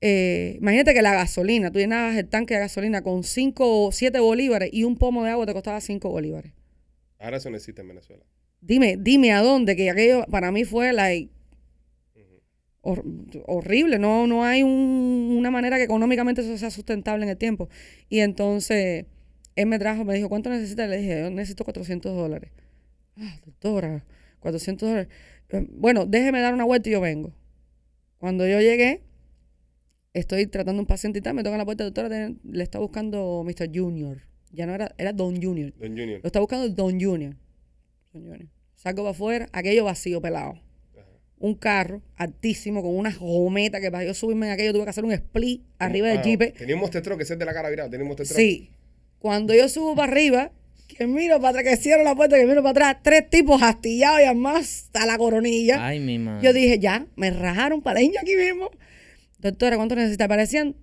[0.00, 4.20] Eh, imagínate que la gasolina, tú llenabas el tanque de gasolina con 5 o 7
[4.20, 6.52] bolívares y un pomo de agua te costaba 5 bolívares.
[7.18, 8.22] Ahora eso no existe en Venezuela.
[8.60, 11.30] Dime, dime a dónde, que aquello para mí fue like,
[12.82, 13.04] hor-
[13.46, 13.98] horrible.
[13.98, 17.68] No, no hay un- una manera que económicamente eso sea sustentable en el tiempo.
[18.08, 19.06] Y entonces
[19.56, 20.88] él me trajo, me dijo, ¿cuánto necesitas?
[20.88, 22.50] Le dije, yo necesito 400 dólares.
[23.20, 24.04] Ah, doctora,
[24.40, 25.08] 400 dólares.
[25.50, 27.32] Eh, Bueno, déjeme dar una vuelta y yo vengo.
[28.18, 29.02] Cuando yo llegué,
[30.12, 33.70] estoy tratando un paciente y tal, me toca la puerta, doctora, le está buscando Mr.
[33.74, 34.22] Junior.
[34.50, 35.72] Ya no era, era Don Junior.
[35.78, 36.20] Don Junior.
[36.22, 37.36] Lo está buscando Don Junior.
[38.12, 38.48] Don Junior.
[38.76, 40.60] Salgo para afuera, aquello vacío, pelado.
[41.40, 45.04] Un carro altísimo con una gometa que para yo subirme en aquello tuve que hacer
[45.04, 46.54] un split arriba del Ah, jeep.
[46.56, 47.88] Tenía un que es de la cara virada.
[47.88, 48.36] Tenía un monster truck.
[48.36, 48.70] Sí.
[49.20, 50.50] Cuando yo subo para arriba,
[50.98, 54.20] que miro para atrás, que cierro la puerta, que miro para atrás, tres tipos hastillados
[54.20, 55.86] y además hasta la coronilla.
[55.86, 56.44] Ay, mi madre.
[56.44, 58.68] Yo dije, ya, me rajaron para aquí mismo.
[59.38, 60.26] Doctora, ¿cuánto necesita?
[60.26, 60.74] Parecían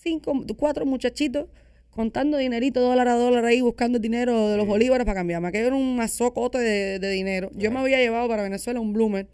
[0.00, 1.48] cinco, cuatro muchachitos
[1.90, 5.48] contando dinerito dólar a dólar ahí, buscando el dinero de los bolívares para cambiarme.
[5.48, 7.50] Aquello era un mazocote de, de dinero.
[7.56, 9.26] Yo me había llevado para Venezuela un bloomer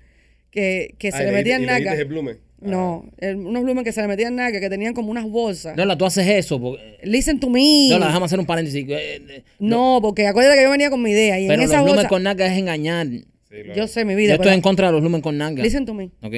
[0.50, 1.92] que, que se Ah, le le diste naca.
[2.00, 2.40] el.
[2.70, 5.76] No, el- unos bloomers que se le metían naca, que tenían como unas bolsas.
[5.76, 6.60] Lola, tú haces eso.
[6.60, 7.88] porque- Listen to me.
[7.90, 8.84] Lola, déjame hacer un paréntesis.
[8.88, 11.78] Eh, eh, no, porque acuérdate que yo venía con mi idea y Pero en los
[11.78, 12.08] lumen bolsa...
[12.08, 13.06] con naga es engañar.
[13.76, 15.62] Yo sé mi Yo vida, estoy pero en contra de los lumen con naga.
[15.62, 16.10] listen to me.
[16.22, 16.34] Ok.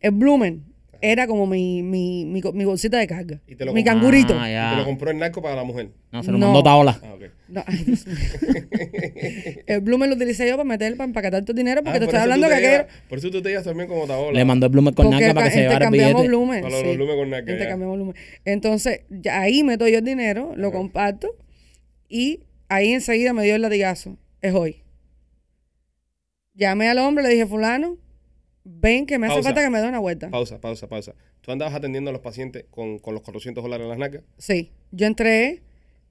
[0.00, 0.56] El bloomer
[1.02, 3.40] era como mi, mi, mi, mi bolsita de carga.
[3.46, 4.36] Y te lo Mi cangurito.
[4.38, 4.70] Ah, Y ya.
[4.72, 5.90] te lo compró el narco para la mujer.
[6.12, 6.46] No, se lo No.
[6.46, 7.00] mandó Taola.
[7.02, 7.22] Ah, ok.
[7.48, 8.16] No, ay, Dios mío.
[9.66, 12.14] el bloomer lo utilicé yo para meter, para empaquetar tu dinero, porque Ah, te por
[12.14, 12.70] estoy eso tú hablando que aquello...
[12.84, 14.38] llevas- Por eso tú te llevas también como Taola.
[14.38, 16.28] Le mandó el blumen con Porque naga para que se llevara el intercambiamos billete.
[16.28, 16.62] blumen.
[16.62, 16.96] Para los sí.
[16.96, 17.38] blumen con ya.
[17.38, 18.14] Intercambiamos blumen.
[18.44, 21.34] Entonces, ya ahí meto yo el dinero, lo comparto
[22.08, 24.16] y ahí enseguida me dio el latigazo.
[24.42, 24.82] Es hoy.
[26.54, 27.96] Llamé al hombre, le dije, fulano,
[28.78, 30.30] ven que me hace falta que me dé una vuelta.
[30.30, 31.14] Pausa, pausa, pausa.
[31.40, 34.22] ¿Tú andabas atendiendo a los pacientes con, con los 400 dólares en las nacas?
[34.38, 35.62] Sí, yo entré,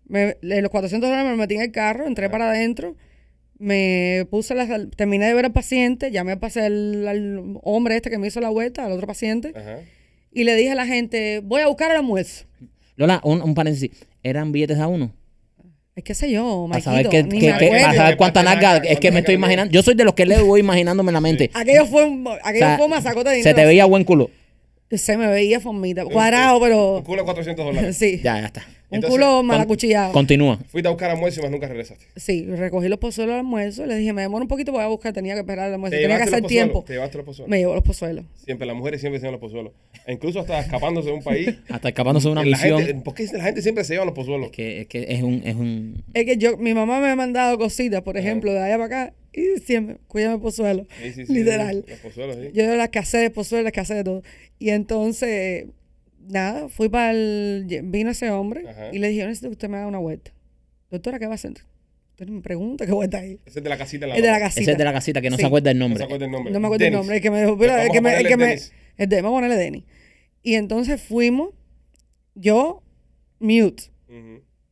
[0.05, 2.95] me, los 400 dólares me metí en el carro, entré para adentro,
[3.57, 8.17] me puse las, terminé de ver al paciente, llamé pasé al, al hombre este que
[8.17, 9.79] me hizo la vuelta, al otro paciente, Ajá.
[10.31, 12.45] y le dije a la gente, voy a buscar el almuerzo.
[12.95, 13.91] Lola, un, un paréntesis.
[14.23, 15.13] ¿Eran billetes a uno?
[15.95, 17.85] Es que sé yo, Para Maikito, saber, qué, ni qué- me qué- acuerdo.
[17.85, 18.73] para saber cuánta ¿Cuánta naga.
[18.79, 18.89] naga?
[18.89, 19.71] Es que me ¿Cuánta estoy imaginando.
[19.73, 21.51] Yo soy de los que le voy imaginándome en la mente.
[21.53, 23.55] Aquello fue un, aquello O sea, fue un masacote de Se dinero.
[23.57, 24.29] te veía buen culo.
[24.91, 27.97] Se me veía formita, cuadrado, pero Un culo de 400 dólares.
[27.99, 28.65] sí, Ya, ya está.
[28.91, 30.11] Un culo malacuchillado.
[30.13, 30.57] Continúa.
[30.67, 32.05] Fuiste a buscar almuerzo y más nunca regresaste.
[32.15, 35.13] Sí, recogí los pozuelos al almuerzo, le dije, me demoro un poquito, voy a buscar,
[35.13, 36.83] tenía que esperar el almuerzo, Te tenía que hacer tiempo.
[36.85, 37.49] Te llevaste los pozuelos.
[37.49, 38.25] Me llevó los pozuelos.
[38.35, 39.73] Siempre, las mujeres siempre se llevan los pozuelos.
[40.05, 41.55] E incluso hasta escapándose de un país.
[41.69, 42.79] Hasta escapándose de una misión.
[42.79, 44.47] gente, ¿Por qué la gente siempre se lleva los pozuelos?
[44.47, 46.03] Es que, es que es un, es un.
[46.13, 49.13] Es que yo, mi mamá me ha mandado cositas, por ejemplo, de allá para acá,
[49.33, 50.85] y siempre, cuídame el pozuelo.
[51.01, 51.85] Sí, sí, sí, Literal.
[51.87, 52.51] Los pozuelos, sí.
[52.53, 54.23] Yo la escasez de pozuelo, la escasez de todo.
[54.57, 55.67] Y entonces,
[56.27, 57.65] nada, fui para el.
[57.85, 58.89] Vino ese hombre Ajá.
[58.93, 60.31] y le dije, yo necesito que usted me haga una vuelta.
[60.91, 61.51] Doctora, ¿qué va a hacer?
[62.11, 63.39] Entonces me pregunta qué vuelta hay.
[63.45, 64.61] Ese es de la casita la Es de la casita.
[64.61, 65.41] Ese es de la casita que no Sí.
[65.41, 65.99] se acuerda el No nombre.
[65.99, 66.51] se acuerda el nombre.
[66.53, 66.93] No me acuerdo Dennis.
[66.95, 67.15] el nombre.
[67.17, 68.09] El que me dijo, mira, el que a me.
[68.09, 68.73] El ponerle que me Dennis.
[68.97, 69.85] el de, vamos a ponerle Denny.
[70.43, 71.49] Y entonces fuimos,
[72.35, 72.83] yo,
[73.39, 73.83] mute.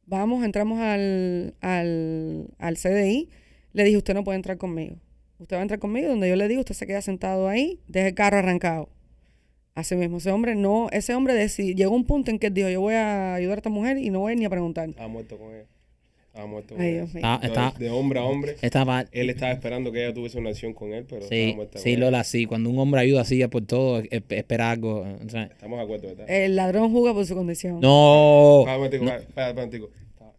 [0.06, 3.30] Vamos, entramos al, al, al CDI.
[3.74, 4.96] Le dije, usted no puede entrar conmigo.
[5.40, 8.08] Usted va a entrar conmigo donde yo le digo, usted se queda sentado ahí, deja
[8.08, 8.90] el carro arrancado.
[9.78, 12.68] Así mismo, ese hombre no, ese hombre decidió, llegó un punto en que él dijo,
[12.68, 14.90] yo voy a ayudar a esta mujer y no voy ni a preguntar.
[14.90, 15.66] Estaba muerto con ella.
[16.30, 16.98] Estaba muerto con Ay, ella.
[17.02, 17.24] Dios mío.
[17.44, 18.56] Está, está, De, hombre a hombre.
[18.64, 21.78] estaba- Él estaba esperando que ella tuviese una acción con él, pero estaba sí, muerta
[21.78, 22.00] sí, con él.
[22.00, 22.46] Lola, sí.
[22.48, 25.02] Cuando un hombre ayuda así es por todo, es- espera algo.
[25.02, 26.26] o sea, Estamos de acuerdo, ¿verdad?
[26.28, 27.80] El ladrón juzga por su condición.
[27.80, 28.62] no.
[28.62, 29.90] Espera un momentico, espera, espera un momentico.
[30.10, 30.32] Estaba,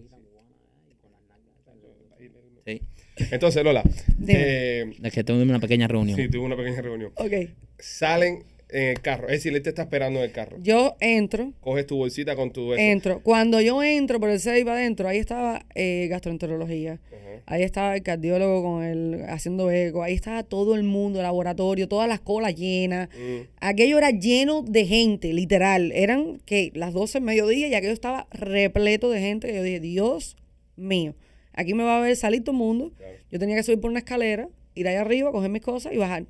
[1.64, 2.80] con él.
[3.18, 3.21] Sí.
[3.32, 3.82] Entonces, Lola,
[4.28, 6.16] eh, Es que tuvimos una pequeña reunión.
[6.18, 7.12] sí, tuve una pequeña reunión.
[7.16, 7.32] Ok,
[7.78, 10.56] Salen en el carro, es decir, él te está esperando en el carro.
[10.62, 12.72] yo entro, Coges tu bolsita con tu...
[12.72, 12.80] eso.
[12.82, 13.20] entro.
[13.22, 16.92] Cuando yo entro por el CDI para adentro, ahí estaba eh, gastroenterología.
[17.10, 17.42] Ajá.
[17.46, 21.88] Ahí estaba el cardiólogo con el haciendo eco, ahí estaba todo el mundo, el laboratorio,
[21.88, 23.08] todas las colas llenas.
[23.10, 23.48] Mm.
[23.60, 25.90] Aquello era lleno de gente, literal.
[25.92, 29.48] Eran que las 12 del mediodía y aquello estaba repleto de gente.
[29.48, 30.36] que Yo dije, Dios
[30.76, 31.14] mío,
[31.52, 32.92] aquí me va a ver salir todo el mundo.
[32.96, 33.12] Claro.
[33.30, 36.24] Yo tenía que subir por una escalera, ir allá arriba, coger mis cosas y bajar.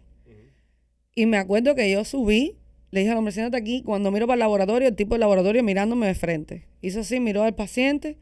[1.14, 2.56] Y me acuerdo que yo subí,
[2.90, 3.82] le dije al hombre, siéntate aquí.
[3.82, 6.64] Cuando miro para el laboratorio, el tipo del laboratorio mirándome de frente.
[6.80, 8.16] Hizo así, miró al paciente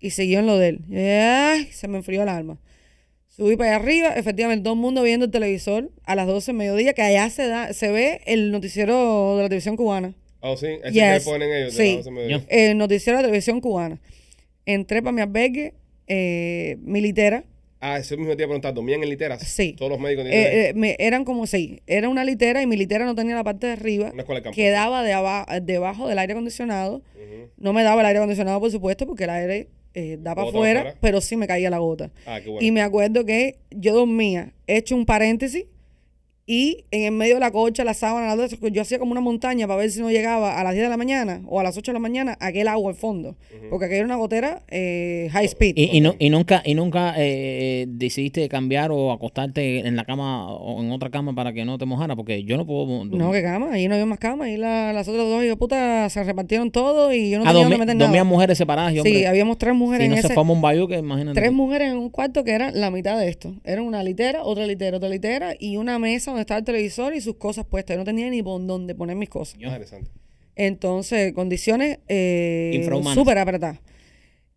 [0.00, 0.80] y siguió en lo de él.
[0.88, 2.58] Y "Ay", se me enfrió el alma.
[3.28, 6.56] Subí para allá arriba, efectivamente, todo el mundo viendo el televisor a las 12 del
[6.56, 10.14] mediodía, que allá se da, se ve el noticiero de la televisión cubana.
[10.40, 11.24] Oh, sí, ese Yes.
[11.24, 11.76] que ponen ellos.
[11.76, 12.44] de Sí.
[12.48, 14.00] El noticiero de la televisión cubana.
[14.66, 15.74] Entré para mi albergue,
[16.12, 17.44] eh, militera.
[17.82, 19.40] Ah, eso mismo te iba a preguntar, ¿dormían en literas?
[19.46, 19.72] Sí.
[19.78, 21.80] Todos los médicos Eh, eh, me- eran como seis.
[21.86, 24.10] Era una litera y mi litera no tenía la parte de arriba.
[24.12, 24.54] una escuela de campo.
[24.56, 27.02] Quedaba de aba- debajo del aire acondicionado.
[27.56, 30.94] No me daba el aire acondicionado, por supuesto, porque el aire eh, da para afuera.
[31.00, 32.10] pero sí me caía la gota.
[32.26, 32.66] Ah, qué bueno.
[32.66, 35.64] Y me acuerdo que yo dormía, hecho un paréntesis,
[36.52, 39.68] y en el medio de la cocha, la sábana, la yo hacía como una montaña
[39.68, 41.92] para ver si no llegaba a las 10 de la mañana o a las 8
[41.92, 43.36] de la mañana aquel agua al fondo.
[43.70, 45.74] Porque aquella era una gotera eh, high speed.
[45.76, 50.52] Y, y, no, y nunca, y nunca eh, decidiste cambiar o acostarte en la cama
[50.52, 53.04] o en otra cama para que no te mojara, porque yo no puedo.
[53.04, 54.46] no, que cama, ahí no había más cama.
[54.46, 57.48] Ahí la- las otras dos hijos de puta se repartieron todo y yo no ah,
[57.52, 58.24] tenía dónde meter dormían nada.
[58.24, 59.18] mujeres separadas y hombres.
[59.18, 61.38] Sí, habíamos tres mujeres si en no se forma un bayou, que imagínate.
[61.40, 63.54] Tres mujeres en un cuarto que era la mitad de esto.
[63.62, 67.20] Era una litera, otra litera, otra litera y una mesa donde estaba el televisor y
[67.20, 67.94] sus cosas puestas.
[67.94, 69.60] Yo no tenía ni por dónde poner mis cosas.
[69.60, 70.10] Interesante.
[70.56, 73.14] Entonces, condiciones eh, Infrahumanas.
[73.14, 73.80] súper apretadas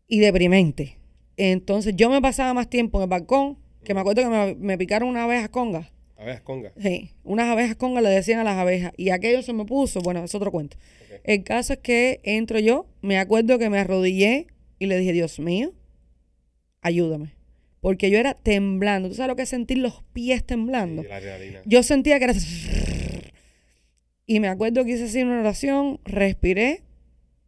[0.07, 0.97] y deprimente.
[1.37, 4.77] Entonces, yo me pasaba más tiempo en el balcón, que me acuerdo que me, me
[4.77, 5.93] picaron unas abejas congas.
[6.17, 6.71] Abejas conga.
[6.77, 8.93] Sí, unas abejas congas le decían a las abejas.
[8.97, 10.77] Y aquello se me puso, bueno, es otro cuento.
[11.23, 14.47] El caso es que entro yo, me acuerdo que me arrodillé
[14.79, 15.73] y le dije, Dios mío,
[16.81, 17.32] ayúdame.
[17.83, 19.09] Porque yo era temblando.
[19.09, 21.01] ¿Tú sabes lo que es sentir los pies temblando?
[21.01, 21.61] Sí, la adrenalina.
[21.65, 22.33] Yo sentía que era...
[24.25, 26.83] Y me acuerdo que hice así una oración, respiré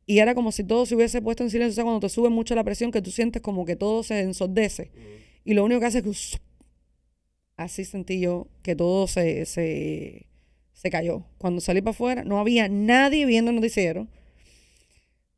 [0.05, 1.71] y era como si todo se hubiese puesto en silencio.
[1.71, 4.19] O sea, cuando te sube mucho la presión, que tú sientes como que todo se
[4.19, 4.91] ensordece.
[5.45, 6.37] Y lo único que hace es que...
[7.55, 10.25] Así sentí yo que todo se, se,
[10.73, 11.23] se cayó.
[11.37, 14.09] Cuando salí para afuera, no había nadie viendo el noticiero.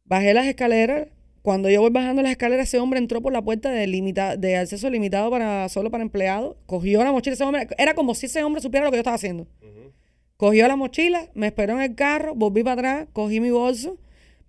[0.06, 1.10] Bajé las escaleras.
[1.48, 4.58] Cuando yo voy bajando las escaleras, ese hombre entró por la puerta de, limita- de
[4.58, 6.58] acceso limitado para solo para empleados.
[6.66, 7.36] Cogió la mochila.
[7.36, 9.48] Ese hombre, era como si ese hombre supiera lo que yo estaba haciendo.
[10.36, 13.98] Cogió la mochila, me esperó en el carro, volví para atrás, cogí mi bolso.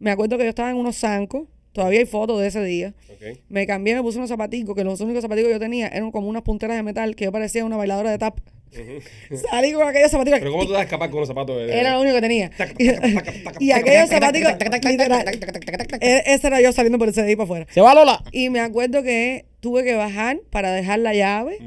[0.00, 1.46] Me acuerdo que yo estaba en unos zancos.
[1.70, 2.94] Todavía hay fotos de ese día.
[3.48, 6.26] Me cambié, me puse unos zapaticos, que los únicos zapaticos que yo tenía eran como
[6.26, 8.40] unas punteras de metal que yo parecía una bailadora de tap.
[9.50, 10.38] Salí con aquellos zapaticos.
[10.40, 11.78] Pero ¿cómo tú te vas a escapar con unos zapatos de...
[11.78, 12.50] Era lo único que tenía.
[13.58, 14.52] y aquellos zapaticos,
[16.00, 17.66] e- ese era yo saliendo por el CDI para afuera.
[17.70, 18.22] ¿Se va Lola?
[18.32, 21.58] Y me acuerdo que tuve que bajar para dejar la llave.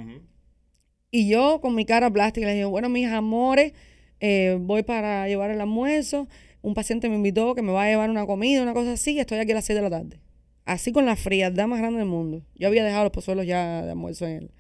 [1.11, 3.73] Y yo con mi cara plástica le dije, bueno, mis amores,
[4.19, 6.27] eh, voy para llevar el almuerzo.
[6.61, 9.19] Un paciente me invitó que me va a llevar una comida, una cosa así, y
[9.19, 10.19] estoy aquí a las 6 de la tarde.
[10.63, 12.43] Así con la frialdad más grande del mundo.
[12.55, 14.51] Yo había dejado los pozuelos ya de almuerzo en el,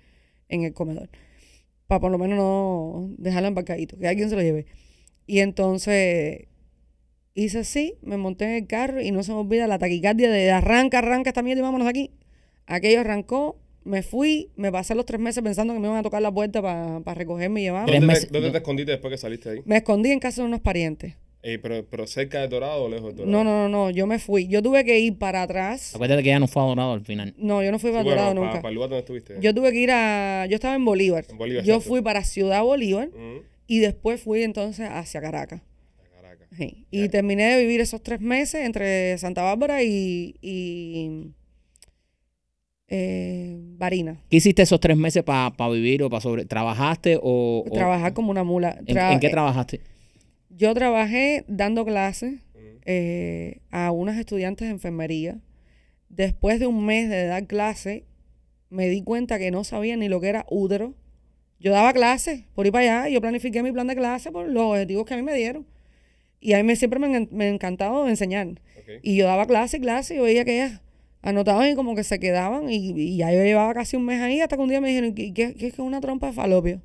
[0.49, 1.09] en el comedor.
[1.91, 4.65] Para por lo menos no dejarlo embarcadito, que alguien se lo lleve.
[5.27, 6.47] Y entonces
[7.33, 10.51] hice así, me monté en el carro y no se me olvida la taquicardia de
[10.51, 12.11] arranca, arranca esta mierda y vámonos de aquí.
[12.65, 16.21] Aquello arrancó, me fui, me pasé los tres meses pensando que me iban a tocar
[16.21, 17.87] la puerta para recogerme y llevarme.
[17.87, 19.59] Tres ¿Dónde, meses- te, dónde te escondiste después que saliste ahí?
[19.65, 21.15] Me escondí en casa de unos parientes.
[21.43, 23.31] Eh, pero, pero cerca del Dorado o lejos del Dorado?
[23.31, 24.47] No, no, no, no, yo me fui.
[24.47, 25.95] Yo tuve que ir para atrás.
[25.95, 27.33] Acuérdate que ya no fue adorado al final.
[27.37, 28.55] No, yo no fui Sí, para bueno, Dorado pa- nunca.
[28.61, 29.37] Para el lugar donde estuviste.
[29.41, 30.45] Yo tuve que ir a...
[30.47, 31.25] Yo estaba en Bolívar.
[31.29, 31.89] En Bolívar, yo exacto.
[31.89, 33.09] fui para Ciudad Bolívar
[33.65, 35.61] y después fui entonces hacia Caracas.
[36.13, 36.47] Caracas.
[36.55, 36.85] Sí.
[36.91, 41.31] Y terminé de vivir esos tres meses entre Santa Bárbara y, y
[42.87, 44.21] eh, Barina.
[44.29, 46.45] ¿Qué hiciste esos tres meses para vivir o para sobre...
[46.45, 47.63] ¿Trabajaste o...?
[47.67, 48.77] o- Trabajar como una mula.
[48.85, 49.81] ¿En, Tra- en qué eh, trabajaste?
[50.55, 52.41] Yo trabajé dando clases
[52.85, 55.39] eh, a unas estudiantes de enfermería.
[56.09, 58.05] Después de un mes de dar clase,
[58.69, 60.93] me di cuenta que no sabía ni lo que era útero.
[61.59, 64.47] Yo daba clases por ir para allá y yo planifiqué mi plan de clase por
[64.47, 65.65] los objetivos que a mí me dieron.
[66.39, 68.47] Y a mí me, siempre me, han- me ha encantado enseñar.
[69.03, 70.81] Y yo daba clase y clase y yo veía que ellas
[71.21, 72.69] anotaban y como que se quedaban.
[72.69, 75.13] Y, y ya yo llevaba casi un mes ahí hasta que un día me dijeron,
[75.13, 76.81] ¿qué, qué, qué es que es una trompa de falopio?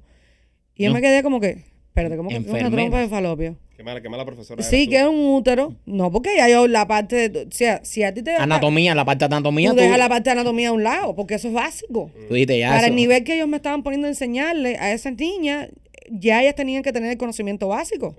[0.74, 0.94] Y yo No.
[0.94, 1.64] me quedé como que,
[1.96, 3.56] espérate, ¿cómo que es una trompa de falopio?
[3.76, 4.62] Qué mala, qué mala profesora.
[4.62, 5.74] Sí, que es un útero.
[5.86, 9.04] No, porque ya yo la parte, de, o sea, si a ti te Anatomía, la
[9.04, 9.70] parte de anatomía.
[9.70, 12.10] tú Tú, dejas la parte de anatomía a un lado, porque eso es básico.
[12.28, 12.88] tú dijiste ya Para eso.
[12.88, 15.68] el nivel que ellos me estaban poniendo a enseñarle a esas niñas,
[16.10, 18.14] ya ellas tenían que tener el conocimiento básico,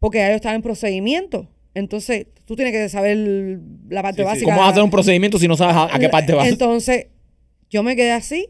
[0.00, 1.48] porque ya ellos estaban en procedimiento.
[1.74, 4.26] Entonces, tú tienes que saber la parte Sí, sí.
[4.26, 4.46] básica.
[4.46, 6.46] ¿Cómo vas a hacer un procedimiento si no sabes a, a qué parte vas?
[6.48, 7.06] Entonces,
[7.70, 8.48] yo me quedé así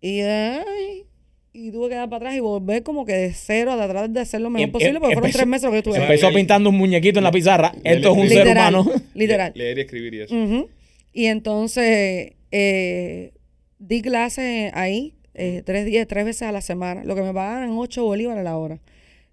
[0.00, 1.04] y, ay,
[1.52, 4.20] y tuve que dar para atrás y volver como que de cero a tratar de
[4.20, 5.96] hacer lo mejor Em- posible, porque em- fueron empezó- tres meses lo que yo estuve.
[6.02, 7.72] Empezó pintando un muñequito en la pizarra.
[7.82, 8.86] Le- Esto es un ser humano.
[9.14, 9.52] Literal.
[9.54, 10.68] Le- leer y escribir y eso.
[11.12, 13.32] Y entonces eh,
[13.78, 17.04] di clases ahí eh, tres días, tres veces a la semana.
[17.04, 18.80] Lo que me pagaban ocho bolívares la hora.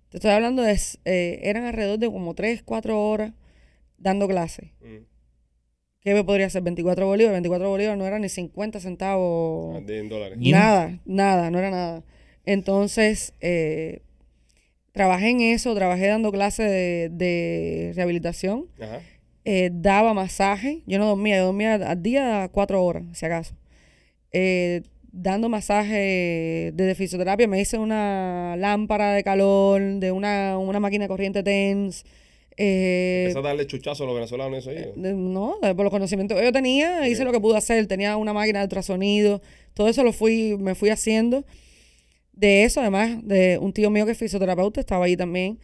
[0.10, 3.34] Te estoy hablando de, eh, eran alrededor de como tres, cuatro horas
[3.98, 4.70] dando clases.
[4.82, 5.04] Mm.
[6.08, 6.62] ¿Qué me podría ser?
[6.62, 7.34] 24 bolívares.
[7.34, 9.76] 24 bolívares no era ni 50 centavos.
[9.76, 10.38] Ah, en dólares.
[10.40, 12.04] Nada, nada, no era nada.
[12.46, 14.00] Entonces, eh,
[14.94, 19.02] trabajé en eso, trabajé dando clases de, de rehabilitación Ajá.
[19.44, 20.82] eh, daba masaje.
[20.88, 23.56] Yo no dormía, yo dormía al día cuatro horas, si acaso.
[24.32, 31.04] Eh, dando masaje de fisioterapia, me hice una lámpara de calor, de una, una máquina
[31.04, 32.06] de corriente TENS.
[32.60, 36.44] Eh, a darle chuchazo a los venezolanos eso de- no, de- por los conocimientos que
[36.44, 37.86] yo tenía, hice lo que pude hacer.
[37.88, 39.42] Tenía una máquina de ultrasonido.
[39.74, 41.46] Todo eso lo fui, me fui haciendo.
[42.34, 45.60] De eso, además, de un tío mío que es fisioterapeuta, estaba ahí también.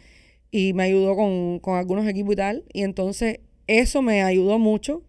[0.52, 2.64] Y me ayudó con, con algunos equipos y tal.
[2.74, 5.04] Y entonces, eso me ayudó mucho.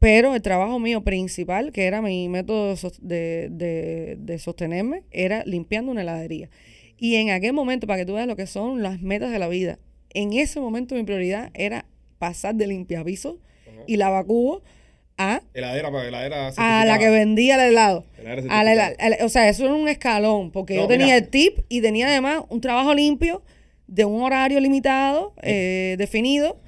[0.00, 5.90] Pero el trabajo mío principal, que era mi método de, de- de sostenerme, era limpiando
[5.92, 6.50] una heladería.
[6.96, 9.48] Y en aquel momento, para que tú veas lo que son las metas de la
[9.48, 9.78] vida,
[10.14, 11.84] en ese momento mi prioridad era
[12.18, 13.82] pasar de limpiaviso Ajá.
[13.86, 14.62] y lavacubo
[15.16, 18.04] a, Heladera, para heladera a la que vendía el helado.
[18.18, 21.06] Heladera A la- a la- o sea, eso era un escalón, porque No, yo tenía
[21.06, 21.16] mira.
[21.18, 23.42] el tip y tenía además un trabajo limpio
[23.88, 26.60] de un horario limitado, eh, definido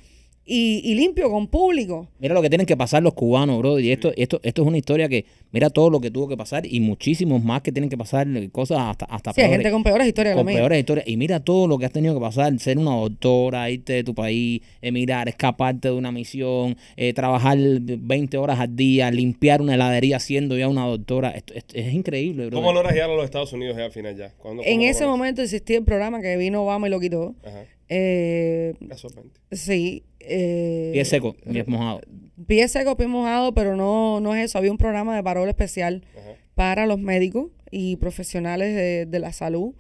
[0.45, 2.09] y, y limpio, con público.
[2.19, 3.79] Mira lo que tienen que pasar los cubanos, bro.
[3.79, 6.65] Y esto, esto, esto es una historia que, mira todo lo que tuvo que pasar
[6.67, 9.57] y muchísimos más que tienen que pasar, eh, cosas hasta, hasta Sí, peores.
[9.57, 11.07] gente con peores historias con peores historias.
[11.09, 14.15] Y mira todo lo que has tenido que pasar, ser una doctora, irte de tu
[14.15, 20.19] país, emigrar, escaparte de una misión, eh, trabajar 20 horas al día, limpiar una heladería
[20.21, 21.31] siendo ya una doctora.
[21.31, 22.57] Esto, esto es increíble, bro.
[22.59, 24.33] ¿Cómo logras llegar a los Estados Unidos ya al final ya?
[24.39, 25.19] ¿Cuándo- En ese logras?
[25.19, 27.35] momento existía el programa que vino Obama y lo quitó.
[27.45, 29.41] Ajá, Eh, casualmente.
[29.53, 30.05] sí.
[30.21, 32.01] Eh, Pie seco, pie mojado.
[32.47, 34.59] Pie seco, pie mojado, pero no, no es eso.
[34.59, 36.35] Había un programa de parol especial Ajá.
[36.55, 39.75] para los médicos y profesionales de, de la salud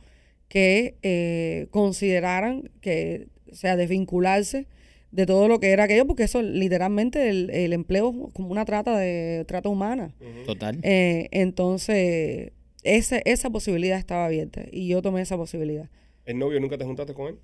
[0.48, 4.66] que eh, consideraran que, o sea, desvincularse
[5.12, 8.64] de todo lo que era aquello, porque eso literalmente el, el empleo es como una
[8.64, 10.14] trata de trata humana.
[10.46, 10.78] Total.
[10.82, 15.88] Eh, entonces, ese, esa posibilidad estaba abierta y yo tomé esa posibilidad.
[16.24, 17.38] ¿El novio nunca te juntaste con él?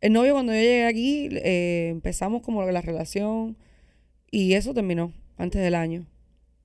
[0.00, 3.56] El novio cuando yo llegué aquí, eh, empezamos como la relación
[4.32, 6.04] y eso terminó antes del año.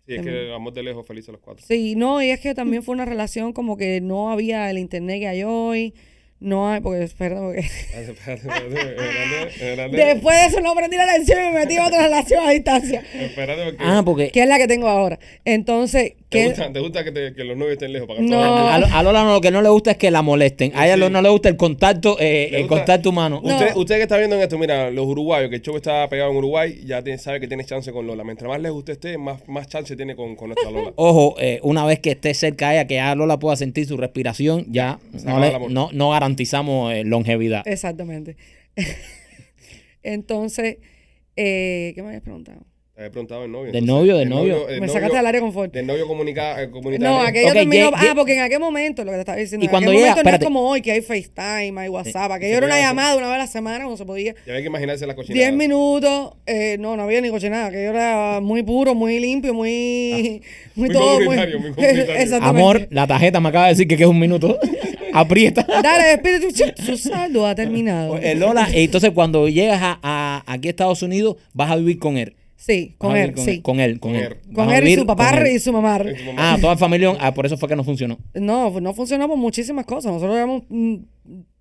[0.08, 1.64] Sí, es que amor de lejos, feliz a los cuatro.
[1.68, 5.20] Sí, no, y es que también fue una relación como que no había el internet
[5.20, 5.94] que hay hoy,
[6.40, 9.98] no hay, porque, perdón, porque Espérate, espérate, espérate, espérate, espérate.
[10.14, 13.04] después de eso no aprendí la lección y me metí en otra relación a distancia,
[13.14, 15.20] Espérate porque Ah, porque que es la que tengo ahora.
[15.44, 18.42] Entonces, te, que gusta, te gusta que, te- que los novios estén lejos para No.
[18.44, 20.72] a, a- a Lola no, lo que no le gusta es que la molesten.
[20.76, 21.12] A ella Sí.
[21.14, 23.42] no le gusta el contacto, eh, el gusta- contacto humano.
[23.44, 23.54] No.
[23.54, 26.32] Usted, usted que está viendo en esto, mira, los uruguayos, que el show está pegado
[26.32, 28.24] en Uruguay, ya tiene- sabe que tiene chance con Lola.
[28.26, 30.92] Mientras más lejos usted esté, más, más chance tiene con, con nuestra Lola.
[30.98, 33.96] Ojo, eh, una vez que esté cerca de ella, que ya Lola pueda sentir su
[33.96, 37.66] respiración, ya no, le- no, no garantizamos eh, longevidad.
[37.66, 38.36] exactamente.
[40.04, 40.78] Entonces,
[41.36, 42.66] eh, ¿qué me habías preguntado?
[42.98, 43.72] Te había preguntado el novio.
[43.72, 44.66] Del novio, del novio.
[44.82, 45.72] me sacaste del área de confort.
[45.72, 47.16] Del novio comunica, eh, comunitario.
[47.16, 47.92] No, aquello Ok, terminó.
[47.92, 50.00] ye- ah, porque en aquel momento, lo que te estaba diciendo, Y en cuando aquel
[50.02, 50.44] llega- momento no es espérate.
[50.46, 52.32] como hoy que hay FaceTime, hay WhatsApp.
[52.32, 54.34] Aquello Se era una llamada una vez a la semana cuando se podía.
[54.48, 55.46] Ya hay que imaginarse la cochinada.
[55.46, 60.42] 10 minutos, eh, no, no había ni cochinada, aquello era muy puro, muy limpio, muy.
[60.74, 61.18] muy, muy todo.
[61.20, 62.02] comunitario, muy comunitario.
[62.16, 62.48] Exactamente.
[62.62, 64.58] Amor, la tarjeta me acaba de decir que queda un minuto.
[65.14, 65.62] Aprieta.
[65.84, 66.48] Dale, espíritu,
[66.84, 68.18] su saldo ha terminado.
[68.18, 72.18] Eh, Lola, entonces cuando llegas a, a- aquí a Estados Unidos, vas a vivir con
[72.18, 72.34] él.
[72.58, 73.62] Sí, con él, vivir sí.
[73.62, 74.38] Con él, con Con él.
[74.54, 76.00] Con él y su papá con y su mamá.
[76.00, 76.54] Tu mamá.
[76.54, 77.16] Ah, toda la familia.
[77.20, 78.18] Ah, por eso fue que no funcionó.
[78.34, 80.12] No, no funcionó por muchísimas cosas.
[80.12, 80.96] Nosotros éramos mm,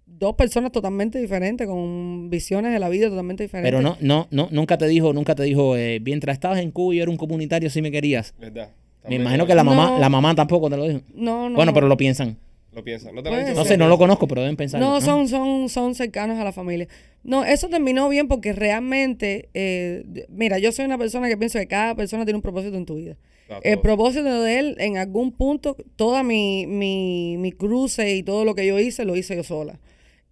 [0.07, 3.71] dos personas totalmente diferentes, con visiones de la vida totalmente diferentes.
[3.71, 6.95] Pero no, no, no, nunca te dijo, nunca te dijo, eh, mientras estabas en Cuba
[6.95, 8.35] y yo era un comunitario, sí me querías.
[8.41, 8.71] ¿Verdad?
[9.09, 9.99] Me imagino que la mamá, No.
[9.99, 11.01] la mamá tampoco te lo dijo.
[11.15, 11.55] No, no.
[11.57, 11.75] Bueno, no.
[11.75, 12.39] pero lo piensan.
[12.77, 13.11] Lo piensa.
[13.11, 13.37] ¿No te lo?
[13.41, 13.67] No ser.
[13.67, 14.79] sé, no lo conozco, pero deben pensar.
[14.79, 16.87] No, son, son, son cercanos a la familia.
[17.25, 21.67] No, eso terminó bien porque realmente, eh, mira, yo soy una persona que pienso que
[21.67, 23.17] cada persona tiene un propósito en tu vida.
[23.47, 28.45] Claro, El propósito de él, en algún punto, toda mi, mi, mi cruce y todo
[28.45, 29.79] lo que yo hice, lo hice yo sola.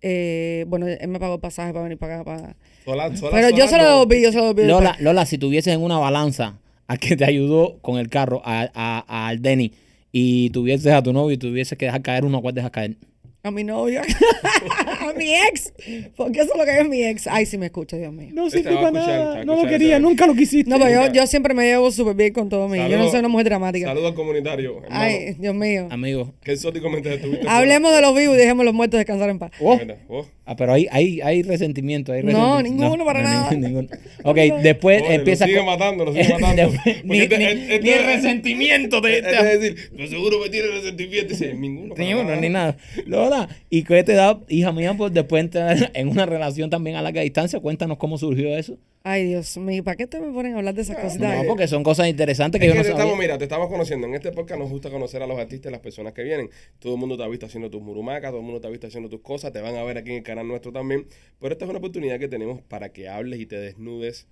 [0.02, 2.24] Eh, bueno, él me pagó el pasaje para venir para acá.
[2.24, 2.56] Para...
[2.84, 4.66] Sola- sola- Pero yo se lo devolví, yo se lo devolví.
[4.68, 8.68] Lola, Lola, si tuvieses en una balanza a que te ayudó con el carro, a,
[8.74, 9.72] a, a al Denny,
[10.16, 12.94] y tuvieses a tu novio y tuvieses que dejar caer uno, ¿cuál dejas caer?
[13.42, 14.02] A mi novia.
[15.00, 15.72] a mi ex.
[16.16, 17.26] Porque eso es lo que es mi ex.
[17.26, 18.30] Ay, si me escucha, Dios mío.
[18.32, 20.70] No Este va a escuchar, te va a escuchar, te va a- nunca lo quisiste.
[20.70, 21.12] No, pero yo, Nunca.
[21.12, 22.86] yo siempre me llevo súper bien con todo mío.
[22.88, 23.88] Yo no soy una mujer dramática.
[23.88, 24.76] Saludos al comunitario.
[24.82, 24.94] hermano.
[24.98, 25.88] Ay, Dios mío.
[25.90, 26.32] Amigo.
[26.42, 27.46] Qué exóticamente estuviste.
[27.48, 29.50] Hablemos de los vivos y dejemos los muertos descansar en paz.
[29.60, 29.78] Oh.
[30.08, 30.26] Oh.
[30.46, 32.12] Ah, pero hay, hay, hay resentimiento.
[32.12, 32.28] Hay No,
[32.58, 32.82] resentimiento.
[32.84, 33.50] ninguno para nada.
[33.52, 33.88] ninguno.
[34.24, 36.72] Ok, después Oye, empieza Lo sigue con- matando, lo sigue matando.
[37.04, 40.68] Ni, este- ni- este- ni resentimiento te, este- te- Es decir, pues seguro que tiene
[40.68, 41.28] resentimiento.
[41.30, 41.94] Dice, ninguno.
[41.94, 42.40] para Ni uno, nada.
[42.40, 42.76] ni nada.
[43.06, 47.02] Lola, ¿y qué te da, hija mía, por después entrar en una relación también a
[47.02, 47.60] larga distancia?
[47.60, 48.76] Cuéntanos cómo surgió eso.
[49.06, 49.84] Ay, Dios mío.
[49.84, 51.36] ¿Para qué te me ponen a hablar de esas cositas?
[51.36, 53.02] No, porque son cosas interesantes que Es yo que no te sabía.
[53.04, 54.06] estamos, mira, te estamos conociendo.
[54.06, 56.48] En este podcast nos gusta conocer a los artistas y las personas que vienen.
[56.78, 58.86] Todo el mundo te ha visto haciendo tus murumacas, todo el mundo te ha visto
[58.86, 59.52] haciendo tus cosas.
[59.52, 61.04] Te van a ver aquí en el canal nuestro también.
[61.38, 64.26] Pero esta es una oportunidad que tenemos para que hables y te desnudes.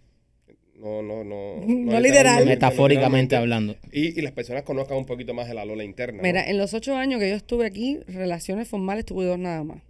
[0.77, 1.57] No, no, no.
[1.67, 2.47] No literal.
[2.47, 3.77] Metafóricamente hablando.
[3.93, 6.17] Y, y las personas conozcan un poquito más de la Lola interna.
[6.17, 6.23] ¿no?
[6.23, 9.83] Mira, en los ocho años que yo estuve aquí, relaciones formales tuve dos nada más.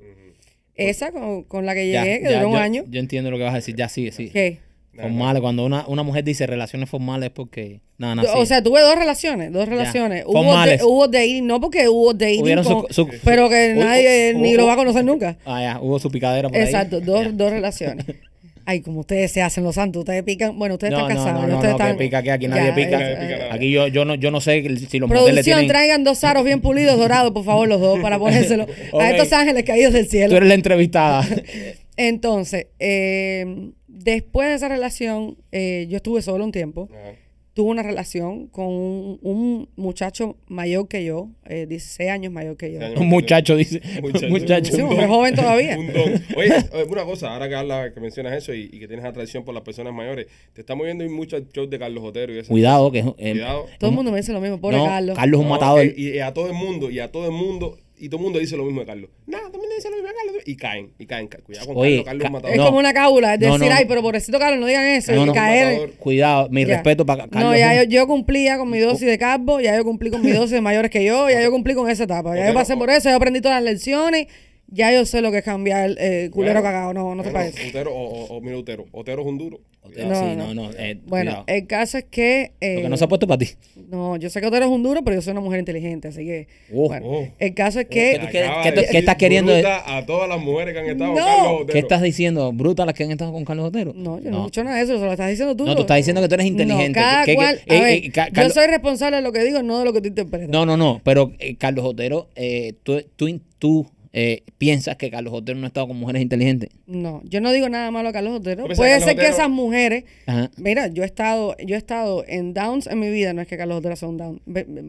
[0.75, 2.85] Esa con, con la que Ya, llegué, que ya, duró un yo, año.
[2.89, 3.77] Yo entiendo lo que vas a decir.
[3.77, 4.31] Ya sigue, sí.
[4.31, 4.59] ¿Qué?
[5.01, 5.41] Formales.
[5.41, 7.81] Cuando una, una mujer dice relaciones formales es porque...
[7.99, 8.47] No, no, O sí.
[8.47, 10.25] sea, tuve dos relaciones, dos relaciones.
[10.27, 10.81] Hubo, Formales.
[10.81, 14.67] de, hubo dating, no porque hubo dating, con- su- su- pero que nadie ni lo
[14.67, 15.39] va a conocer nunca.
[15.47, 16.65] Ah, ya, hubo su picadera por ahí.
[16.65, 18.05] Exacto, dos, dos relaciones.
[18.65, 20.57] Ay, como ustedes se hacen los santos, ustedes pican.
[20.57, 21.99] Bueno, ustedes No, están no, casados, no, no, ustedes no, que están.
[21.99, 22.99] pica, que aquí nadie Ya, pica.
[22.99, 23.55] nada.
[23.55, 25.67] Aquí yo, yo, no, yo no sé si los Producción, tienen...
[25.69, 29.01] traigan dos aros bien pulidos, dorados, por favor, los dos, para ponérselo Ok.
[29.03, 30.37] a estos ángeles caídos del Tú cielo.
[30.37, 31.27] eres la entrevistada.
[31.97, 36.89] Entonces, eh, después de esa relación, eh, yo estuve solo un tiempo.
[36.93, 37.17] Ajá.
[37.55, 42.73] tuve una relación con un, un muchacho mayor que yo, eh, 16 años mayor que
[42.73, 42.79] yo.
[42.79, 43.01] 16 años.
[43.03, 43.83] Un muchacho dice.
[44.01, 44.25] Muchacho.
[44.27, 44.73] Un muchacho.
[44.75, 45.79] Sí, un hombre joven todavía.
[45.79, 46.23] Un don.
[46.39, 49.45] Oye, eh, una cosa, ahora que hablas, que mencionas eso y, y que tienes atracción
[49.45, 52.49] por las personas mayores, te estamos viendo mucho el show de Carlos Otero y eso.
[52.49, 53.07] Cuidado, que es.
[53.19, 53.67] eh, Cuidado.
[53.79, 55.15] Todo el mundo me dice lo mismo, pobre no, Carlos.
[55.17, 55.85] Carlos es un No, matador.
[55.85, 58.39] eh, y a todo el mundo, y a todo el mundo, y todo el mundo
[58.39, 59.11] dice lo mismo de Carlos.
[59.27, 60.43] No, también dice lo mismo de Carlos.
[60.45, 61.29] Y caen, y caen.
[61.29, 62.57] Cuidado con Oye, Carlos, Carlos ca- matador.
[62.57, 63.75] Es como una cábula, es decir, no.
[63.75, 65.13] ay, pero pobrecito Carlos, no digan eso.
[65.13, 65.33] No, y no.
[65.33, 65.67] caer.
[65.67, 65.91] Matador.
[65.99, 66.75] Cuidado, mi Ya.
[66.75, 67.51] respeto para Carlos.
[67.51, 70.21] No, ya yo, yo cumplí ya con mi dosis de carbo, ya yo cumplí con
[70.23, 72.37] mi dosis de mayores que yo, ya yo cumplí con esa etapa.
[72.37, 74.27] Ya yo pasé por eso, ya aprendí todas las lecciones,
[74.67, 77.51] ya yo sé lo que es cambiar eh, culero Bueno, cagado, no, no te Bueno,
[77.51, 77.69] parece.
[77.69, 78.87] Otero, o, o, o mira Otero.
[78.93, 79.61] Otero es un duro.
[79.97, 80.55] No, sí, no.
[80.55, 81.45] no, eh, Bueno, cuidado.
[81.49, 82.53] el caso es que...
[82.61, 83.49] eh, Lo que no se ha puesto para ti.
[83.91, 86.25] no, yo sé que Otero es un duro, pero yo soy una mujer inteligente, así
[86.25, 86.47] que...
[86.73, 87.29] Oh, bueno, oh.
[87.39, 88.49] el caso es ¿Qué- que...
[88.91, 91.23] qué- estás queriendo bruta a todas las mujeres que han estado con.
[91.23, 91.67] Carlos Otero.
[91.73, 92.53] ¿Qué estás diciendo?
[92.53, 93.93] ¿Brutas las que han estado con Carlos Otero?
[93.95, 95.65] No, yo no, he dicho nada de eso, se lo estás diciendo tú.
[95.67, 96.99] No, tú estás diciendo que tú eres inteligente.
[97.01, 99.63] No, cada cual, eh, a ver, eh, Ca- yo soy responsable de lo que digo,
[99.63, 100.49] no de lo que tú interpretas.
[100.49, 101.01] No, no, no.
[101.05, 105.69] Pero eh, Carlos Otero, eh, tú, tú, tú, eh, piensas que Carlos Otero no ha
[105.69, 106.69] estado con mujeres inteligentes.
[106.87, 108.63] No, yo no digo nada malo a Carlos Otero.
[108.65, 110.51] ¿Tú piensas Puede Carlos ser que esas mujeres, Ajá.
[110.59, 113.57] mira, yo he estado, yo he estado en downs en mi vida, no es que
[113.57, 114.43] Carlos Otero sea un down.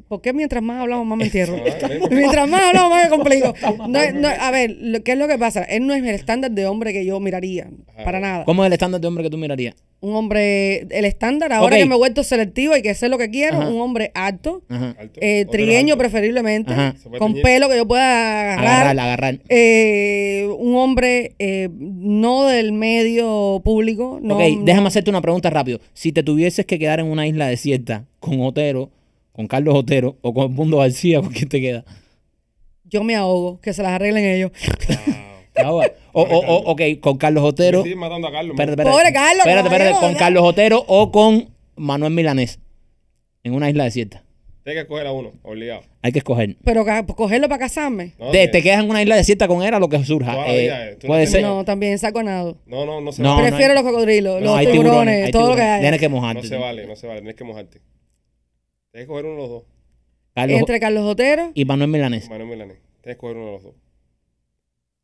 [0.09, 1.55] ¿Por qué mientras más hablamos más me entierro?
[2.11, 3.53] Mientras más hablamos más me complico.
[3.88, 5.63] No, es- no, a ver, lo- ¿qué es lo que pasa?
[5.63, 7.67] Él no es el estándar de hombre que yo miraría,
[8.03, 8.43] para nada.
[8.45, 9.76] ¿Cómo es el estándar de hombre que tú mirarías?
[10.01, 13.30] Un hombre, el estándar, ahora que me he vuelto selectivo y que sé lo que
[13.30, 13.69] quiero, Ajá.
[13.69, 14.95] un hombre alto, Ajá.
[15.21, 15.99] Eh, trigueño alto.
[15.99, 16.95] preferiblemente, Ajá.
[17.19, 18.65] Con pelo que yo pueda agarrar.
[18.65, 19.12] Agarrar, agarrar.
[19.49, 24.20] Eh, un hombre eh, no del medio público.
[24.22, 25.80] No, ok, déjame hacerte una pregunta rápido.
[25.93, 28.89] Si te tuvieses que quedar en una isla desierta con Otero,
[29.32, 31.86] con Carlos Otero o con Mundo García, ¿con quién te queda?
[32.86, 34.51] Yo me ahogo, que se las arreglen ellos.
[35.61, 35.82] Wow.
[36.14, 37.84] O, o, o, ok, con Carlos Otero.
[37.84, 38.53] Sigue matando a Carlos.
[38.53, 38.91] Espérate, espérate.
[38.91, 39.99] Pobre Carlos, Espérate, espérate.
[39.99, 40.14] Con.
[40.16, 42.59] Carlos Otero o con Manuel Milanés.
[43.43, 44.24] En una isla desierta.
[44.64, 45.82] Tienes que escoger a uno, obligado.
[46.01, 46.55] Hay que escoger.
[46.64, 48.14] Pero ca- cogerlo para casarme.
[48.18, 50.32] No, Te, que- te quedas en una isla desierta con él a lo que surja.
[50.34, 50.53] Todavía,
[50.88, 51.41] Eh, eh, tú no puede tienes- ser.
[51.41, 52.57] No, también saco nado.
[52.66, 53.49] no, no, no se No, vale.
[53.49, 55.76] Prefiero hay- los cocodrilos, No, los hay tiburones, hay todo lo que tiburones.
[55.76, 55.82] hay.
[55.82, 56.41] Tienes que mojarte.
[56.43, 57.20] No se vale, no se vale.
[57.20, 57.80] Tienes que mojarte.
[57.80, 57.88] Tienes
[58.93, 59.64] que escoger uno de los dos.
[60.34, 62.30] Carlos Entre Carlos Otero, y Manuel Milanés.
[62.30, 62.78] Manuel Milanés.
[62.78, 63.74] Tienes que escoger uno de los dos.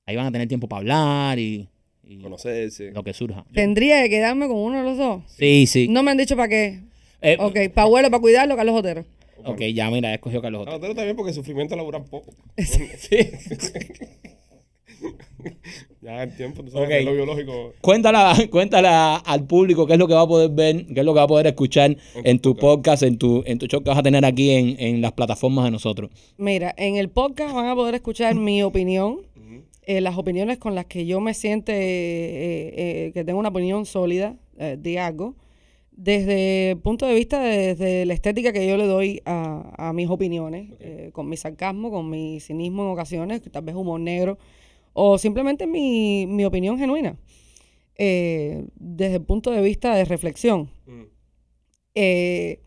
[0.05, 1.67] Ahí van a tener tiempo para hablar y,
[2.03, 2.91] y Conocerse.
[2.91, 3.45] lo que surja.
[3.53, 5.21] tendría que quedarme con uno de los dos.
[5.37, 5.87] Sí, sí.
[5.89, 6.79] No me han dicho para qué.
[7.21, 9.05] Eh, Ok, para abuelo, para cuidarlo, Carlos Otero.
[9.45, 10.77] Ok, ya mira, escogió Carlos Otero.
[10.77, 12.33] Otero también porque el sufrimiento laboral poco.
[12.57, 13.17] Sí.
[16.01, 16.93] ya el tiempo, tú sabes Ok.
[16.93, 17.73] que lo biológico.
[17.81, 21.13] Cuéntala, cuéntala al público qué es lo que va a poder ver, qué es lo
[21.13, 23.99] que va a poder escuchar en tu podcast, en tu, en tu show que vas
[23.99, 26.09] a tener aquí en, en las plataformas de nosotros.
[26.37, 29.21] Mira, en el podcast van a poder escuchar mi opinión,
[29.83, 32.73] eh, las opiniones con las que yo me siente eh,
[33.07, 35.35] eh, que tengo una opinión sólida eh, de algo,
[36.01, 39.91] desde el punto de vista de, desde la estética que yo le doy a, a
[39.91, 44.37] mis opiniones, eh, con mi sarcasmo, con mi cinismo en ocasiones, tal vez humor negro,
[44.93, 47.17] o simplemente mi, mi opinión genuina,
[47.97, 50.69] eh, desde el punto de vista de reflexión.
[50.85, 51.03] Mm.
[51.95, 52.61] Eh,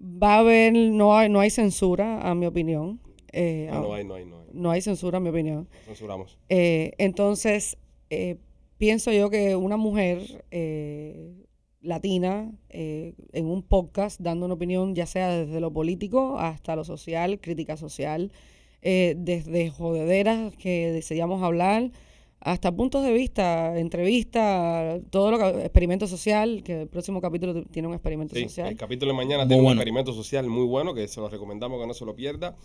[0.00, 2.98] va a haber, no hay, no hay censura, a mi opinión.
[3.34, 4.46] Ah, no hay, no hay, no hay.
[4.54, 5.68] no hay censura, a mi opinión.
[5.84, 6.38] Censuramos.
[6.48, 7.76] Entonces,
[8.78, 10.46] pienso yo que una mujer
[11.82, 16.84] latina eh, en un podcast dando una opinión, ya sea desde lo político hasta lo
[16.84, 18.32] social, crítica social,
[18.82, 21.90] eh, desde jodederas que deseamos hablar,
[22.40, 27.88] hasta puntos de vista, entrevista, todo lo que, experimento social, que el próximo capítulo tiene
[27.88, 28.68] un experimento Sí, social.
[28.68, 31.80] el capítulo de mañana Muy tiene un experimento social muy bueno que se lo recomendamos
[31.80, 32.56] que no se lo pierda.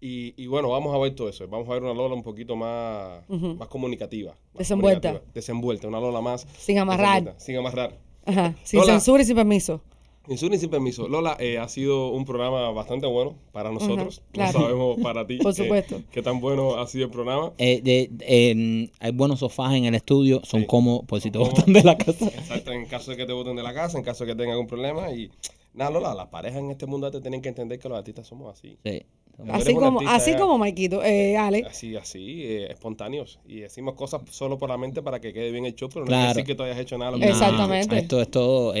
[0.00, 1.48] Y, y bueno, vamos a ver todo eso.
[1.48, 4.32] Vamos a ver una Lola un poquito más, más comunicativa.
[4.32, 5.08] más Desenvuelta.
[5.08, 5.32] comunicativa.
[5.34, 6.46] Desenvuelta, una Lola más.
[6.58, 7.34] Sin amarrar.
[7.38, 7.96] Sin amarrar.
[8.26, 8.92] Ajá, sin Lola.
[8.94, 9.80] censura y sin permiso.
[10.26, 11.06] Sin sur ni sin permiso.
[11.06, 14.22] Lola, eh, ha sido un programa bastante bueno para nosotros.
[14.32, 14.58] claro.
[14.58, 16.00] No sabemos para ti Por eh, supuesto.
[16.10, 17.52] qué tan bueno ha sido el programa.
[17.58, 20.66] Eh, de- hay buenos sofás en el estudio, son Sí.
[20.66, 22.24] cómodos por si te botan de la casa.
[22.26, 24.52] Exacto, en caso de que te voten de la casa, en caso de que tengan
[24.52, 25.10] algún problema.
[25.12, 25.30] Y
[25.74, 28.50] nada, Lola, las parejas en este mundo te tienen que entender que los artistas somos
[28.50, 28.78] así.
[28.82, 29.02] Sí.
[29.50, 31.64] Así como, así como Maikito, eh, Ale.
[31.68, 33.40] Así, así, eh, espontáneos.
[33.48, 36.06] Y decimos cosas solo por la mente para que quede bien el show, pero no
[36.06, 36.22] Claro.
[36.26, 37.10] quiere decir que tú hayas hecho nada.
[37.10, 37.98] lo que Exactamente.
[37.98, 38.74] Esto es todo.
[38.74, 38.78] eh,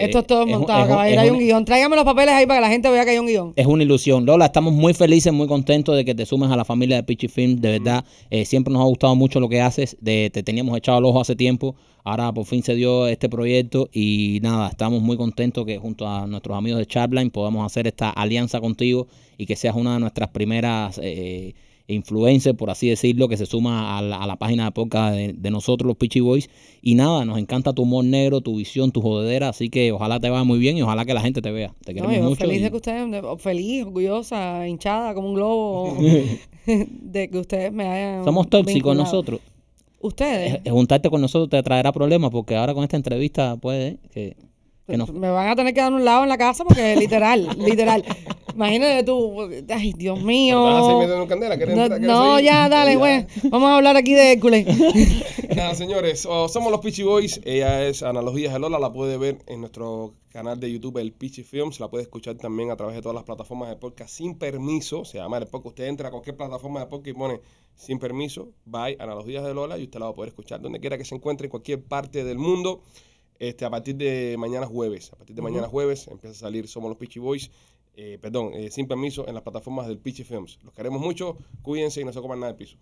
[0.00, 1.20] eh, Esto es todo montado, es caballero.
[1.20, 1.64] es Hay un- un guion.
[1.64, 3.52] Tráigame los papeles ahí para que la gente vea que hay un guion.
[3.56, 4.26] Es una ilusión.
[4.26, 7.28] Lola, estamos muy felices, muy contentos de que te sumes a la familia de Pichi
[7.28, 7.60] Film.
[7.60, 9.96] De verdad, eh, siempre nos ha gustado mucho lo que haces.
[10.00, 11.74] De, te teníamos echado el ojo hace tiempo.
[12.06, 16.26] Ahora por fin se dio este proyecto y nada, estamos muy contentos que junto a
[16.26, 19.06] nuestros amigos de Chatline podamos hacer esta alianza contigo
[19.38, 21.54] y que seas una de nuestras primeras eh,
[21.88, 25.32] influencer, por así decirlo, que se suma a la, a la página de podcast de,
[25.32, 26.50] de nosotros, los Pitchy Boys.
[26.82, 30.28] Y nada, nos encanta tu humor negro, tu visión, tu jodedera, así que ojalá te
[30.28, 31.74] vaya muy bien y ojalá que la gente te vea.
[31.84, 32.40] Te No, queremos yo mucho.
[32.40, 35.96] feliz y- de que ustedes, de- feliz, orgullosa, hinchada como un globo,
[36.66, 38.24] de que ustedes me hayan.
[38.24, 39.04] Somos tóxicos vinculado.
[39.04, 39.40] nosotros.
[40.04, 40.60] Ustedes.
[40.68, 44.36] Juntarte con nosotros te traerá problemas porque ahora con esta entrevista puede que,
[44.86, 47.48] que nos Me van a tener que dar un lado en la casa porque literal,
[47.58, 48.04] literal.
[48.54, 50.62] Imagínate tú, ay, Dios mío.
[51.00, 53.26] ¿Quieres No, quieres no, ya, dale, güey.
[53.50, 54.66] Vamos a hablar aquí de Hércules.
[55.56, 57.40] Nada, señores, oh, somos los Peachy Boys.
[57.44, 58.78] Ella es Analogías de Lola.
[58.78, 61.80] La puede ver en nuestro canal de YouTube, el Peachy Films.
[61.80, 65.04] La puede escuchar también a través de todas las plataformas de podcast sin permiso.
[65.04, 65.66] Se llama el podcast.
[65.66, 67.40] Usted entra a cualquier plataforma de podcast y pone
[67.74, 70.96] sin permiso, by Analogías de Lola, y usted la va a poder escuchar donde quiera
[70.96, 72.82] que se encuentre, en cualquier parte del mundo.
[73.38, 75.12] Este, a partir de mañana jueves.
[75.12, 77.50] A partir de mañana jueves empieza a salir Somos los Peachy Boys.
[77.96, 80.58] eh, perdón, eh, sin permiso en las plataformas del Peachy Films.
[80.64, 81.36] Los queremos mucho.
[81.62, 82.76] Cuídense y no se coman nada de piso.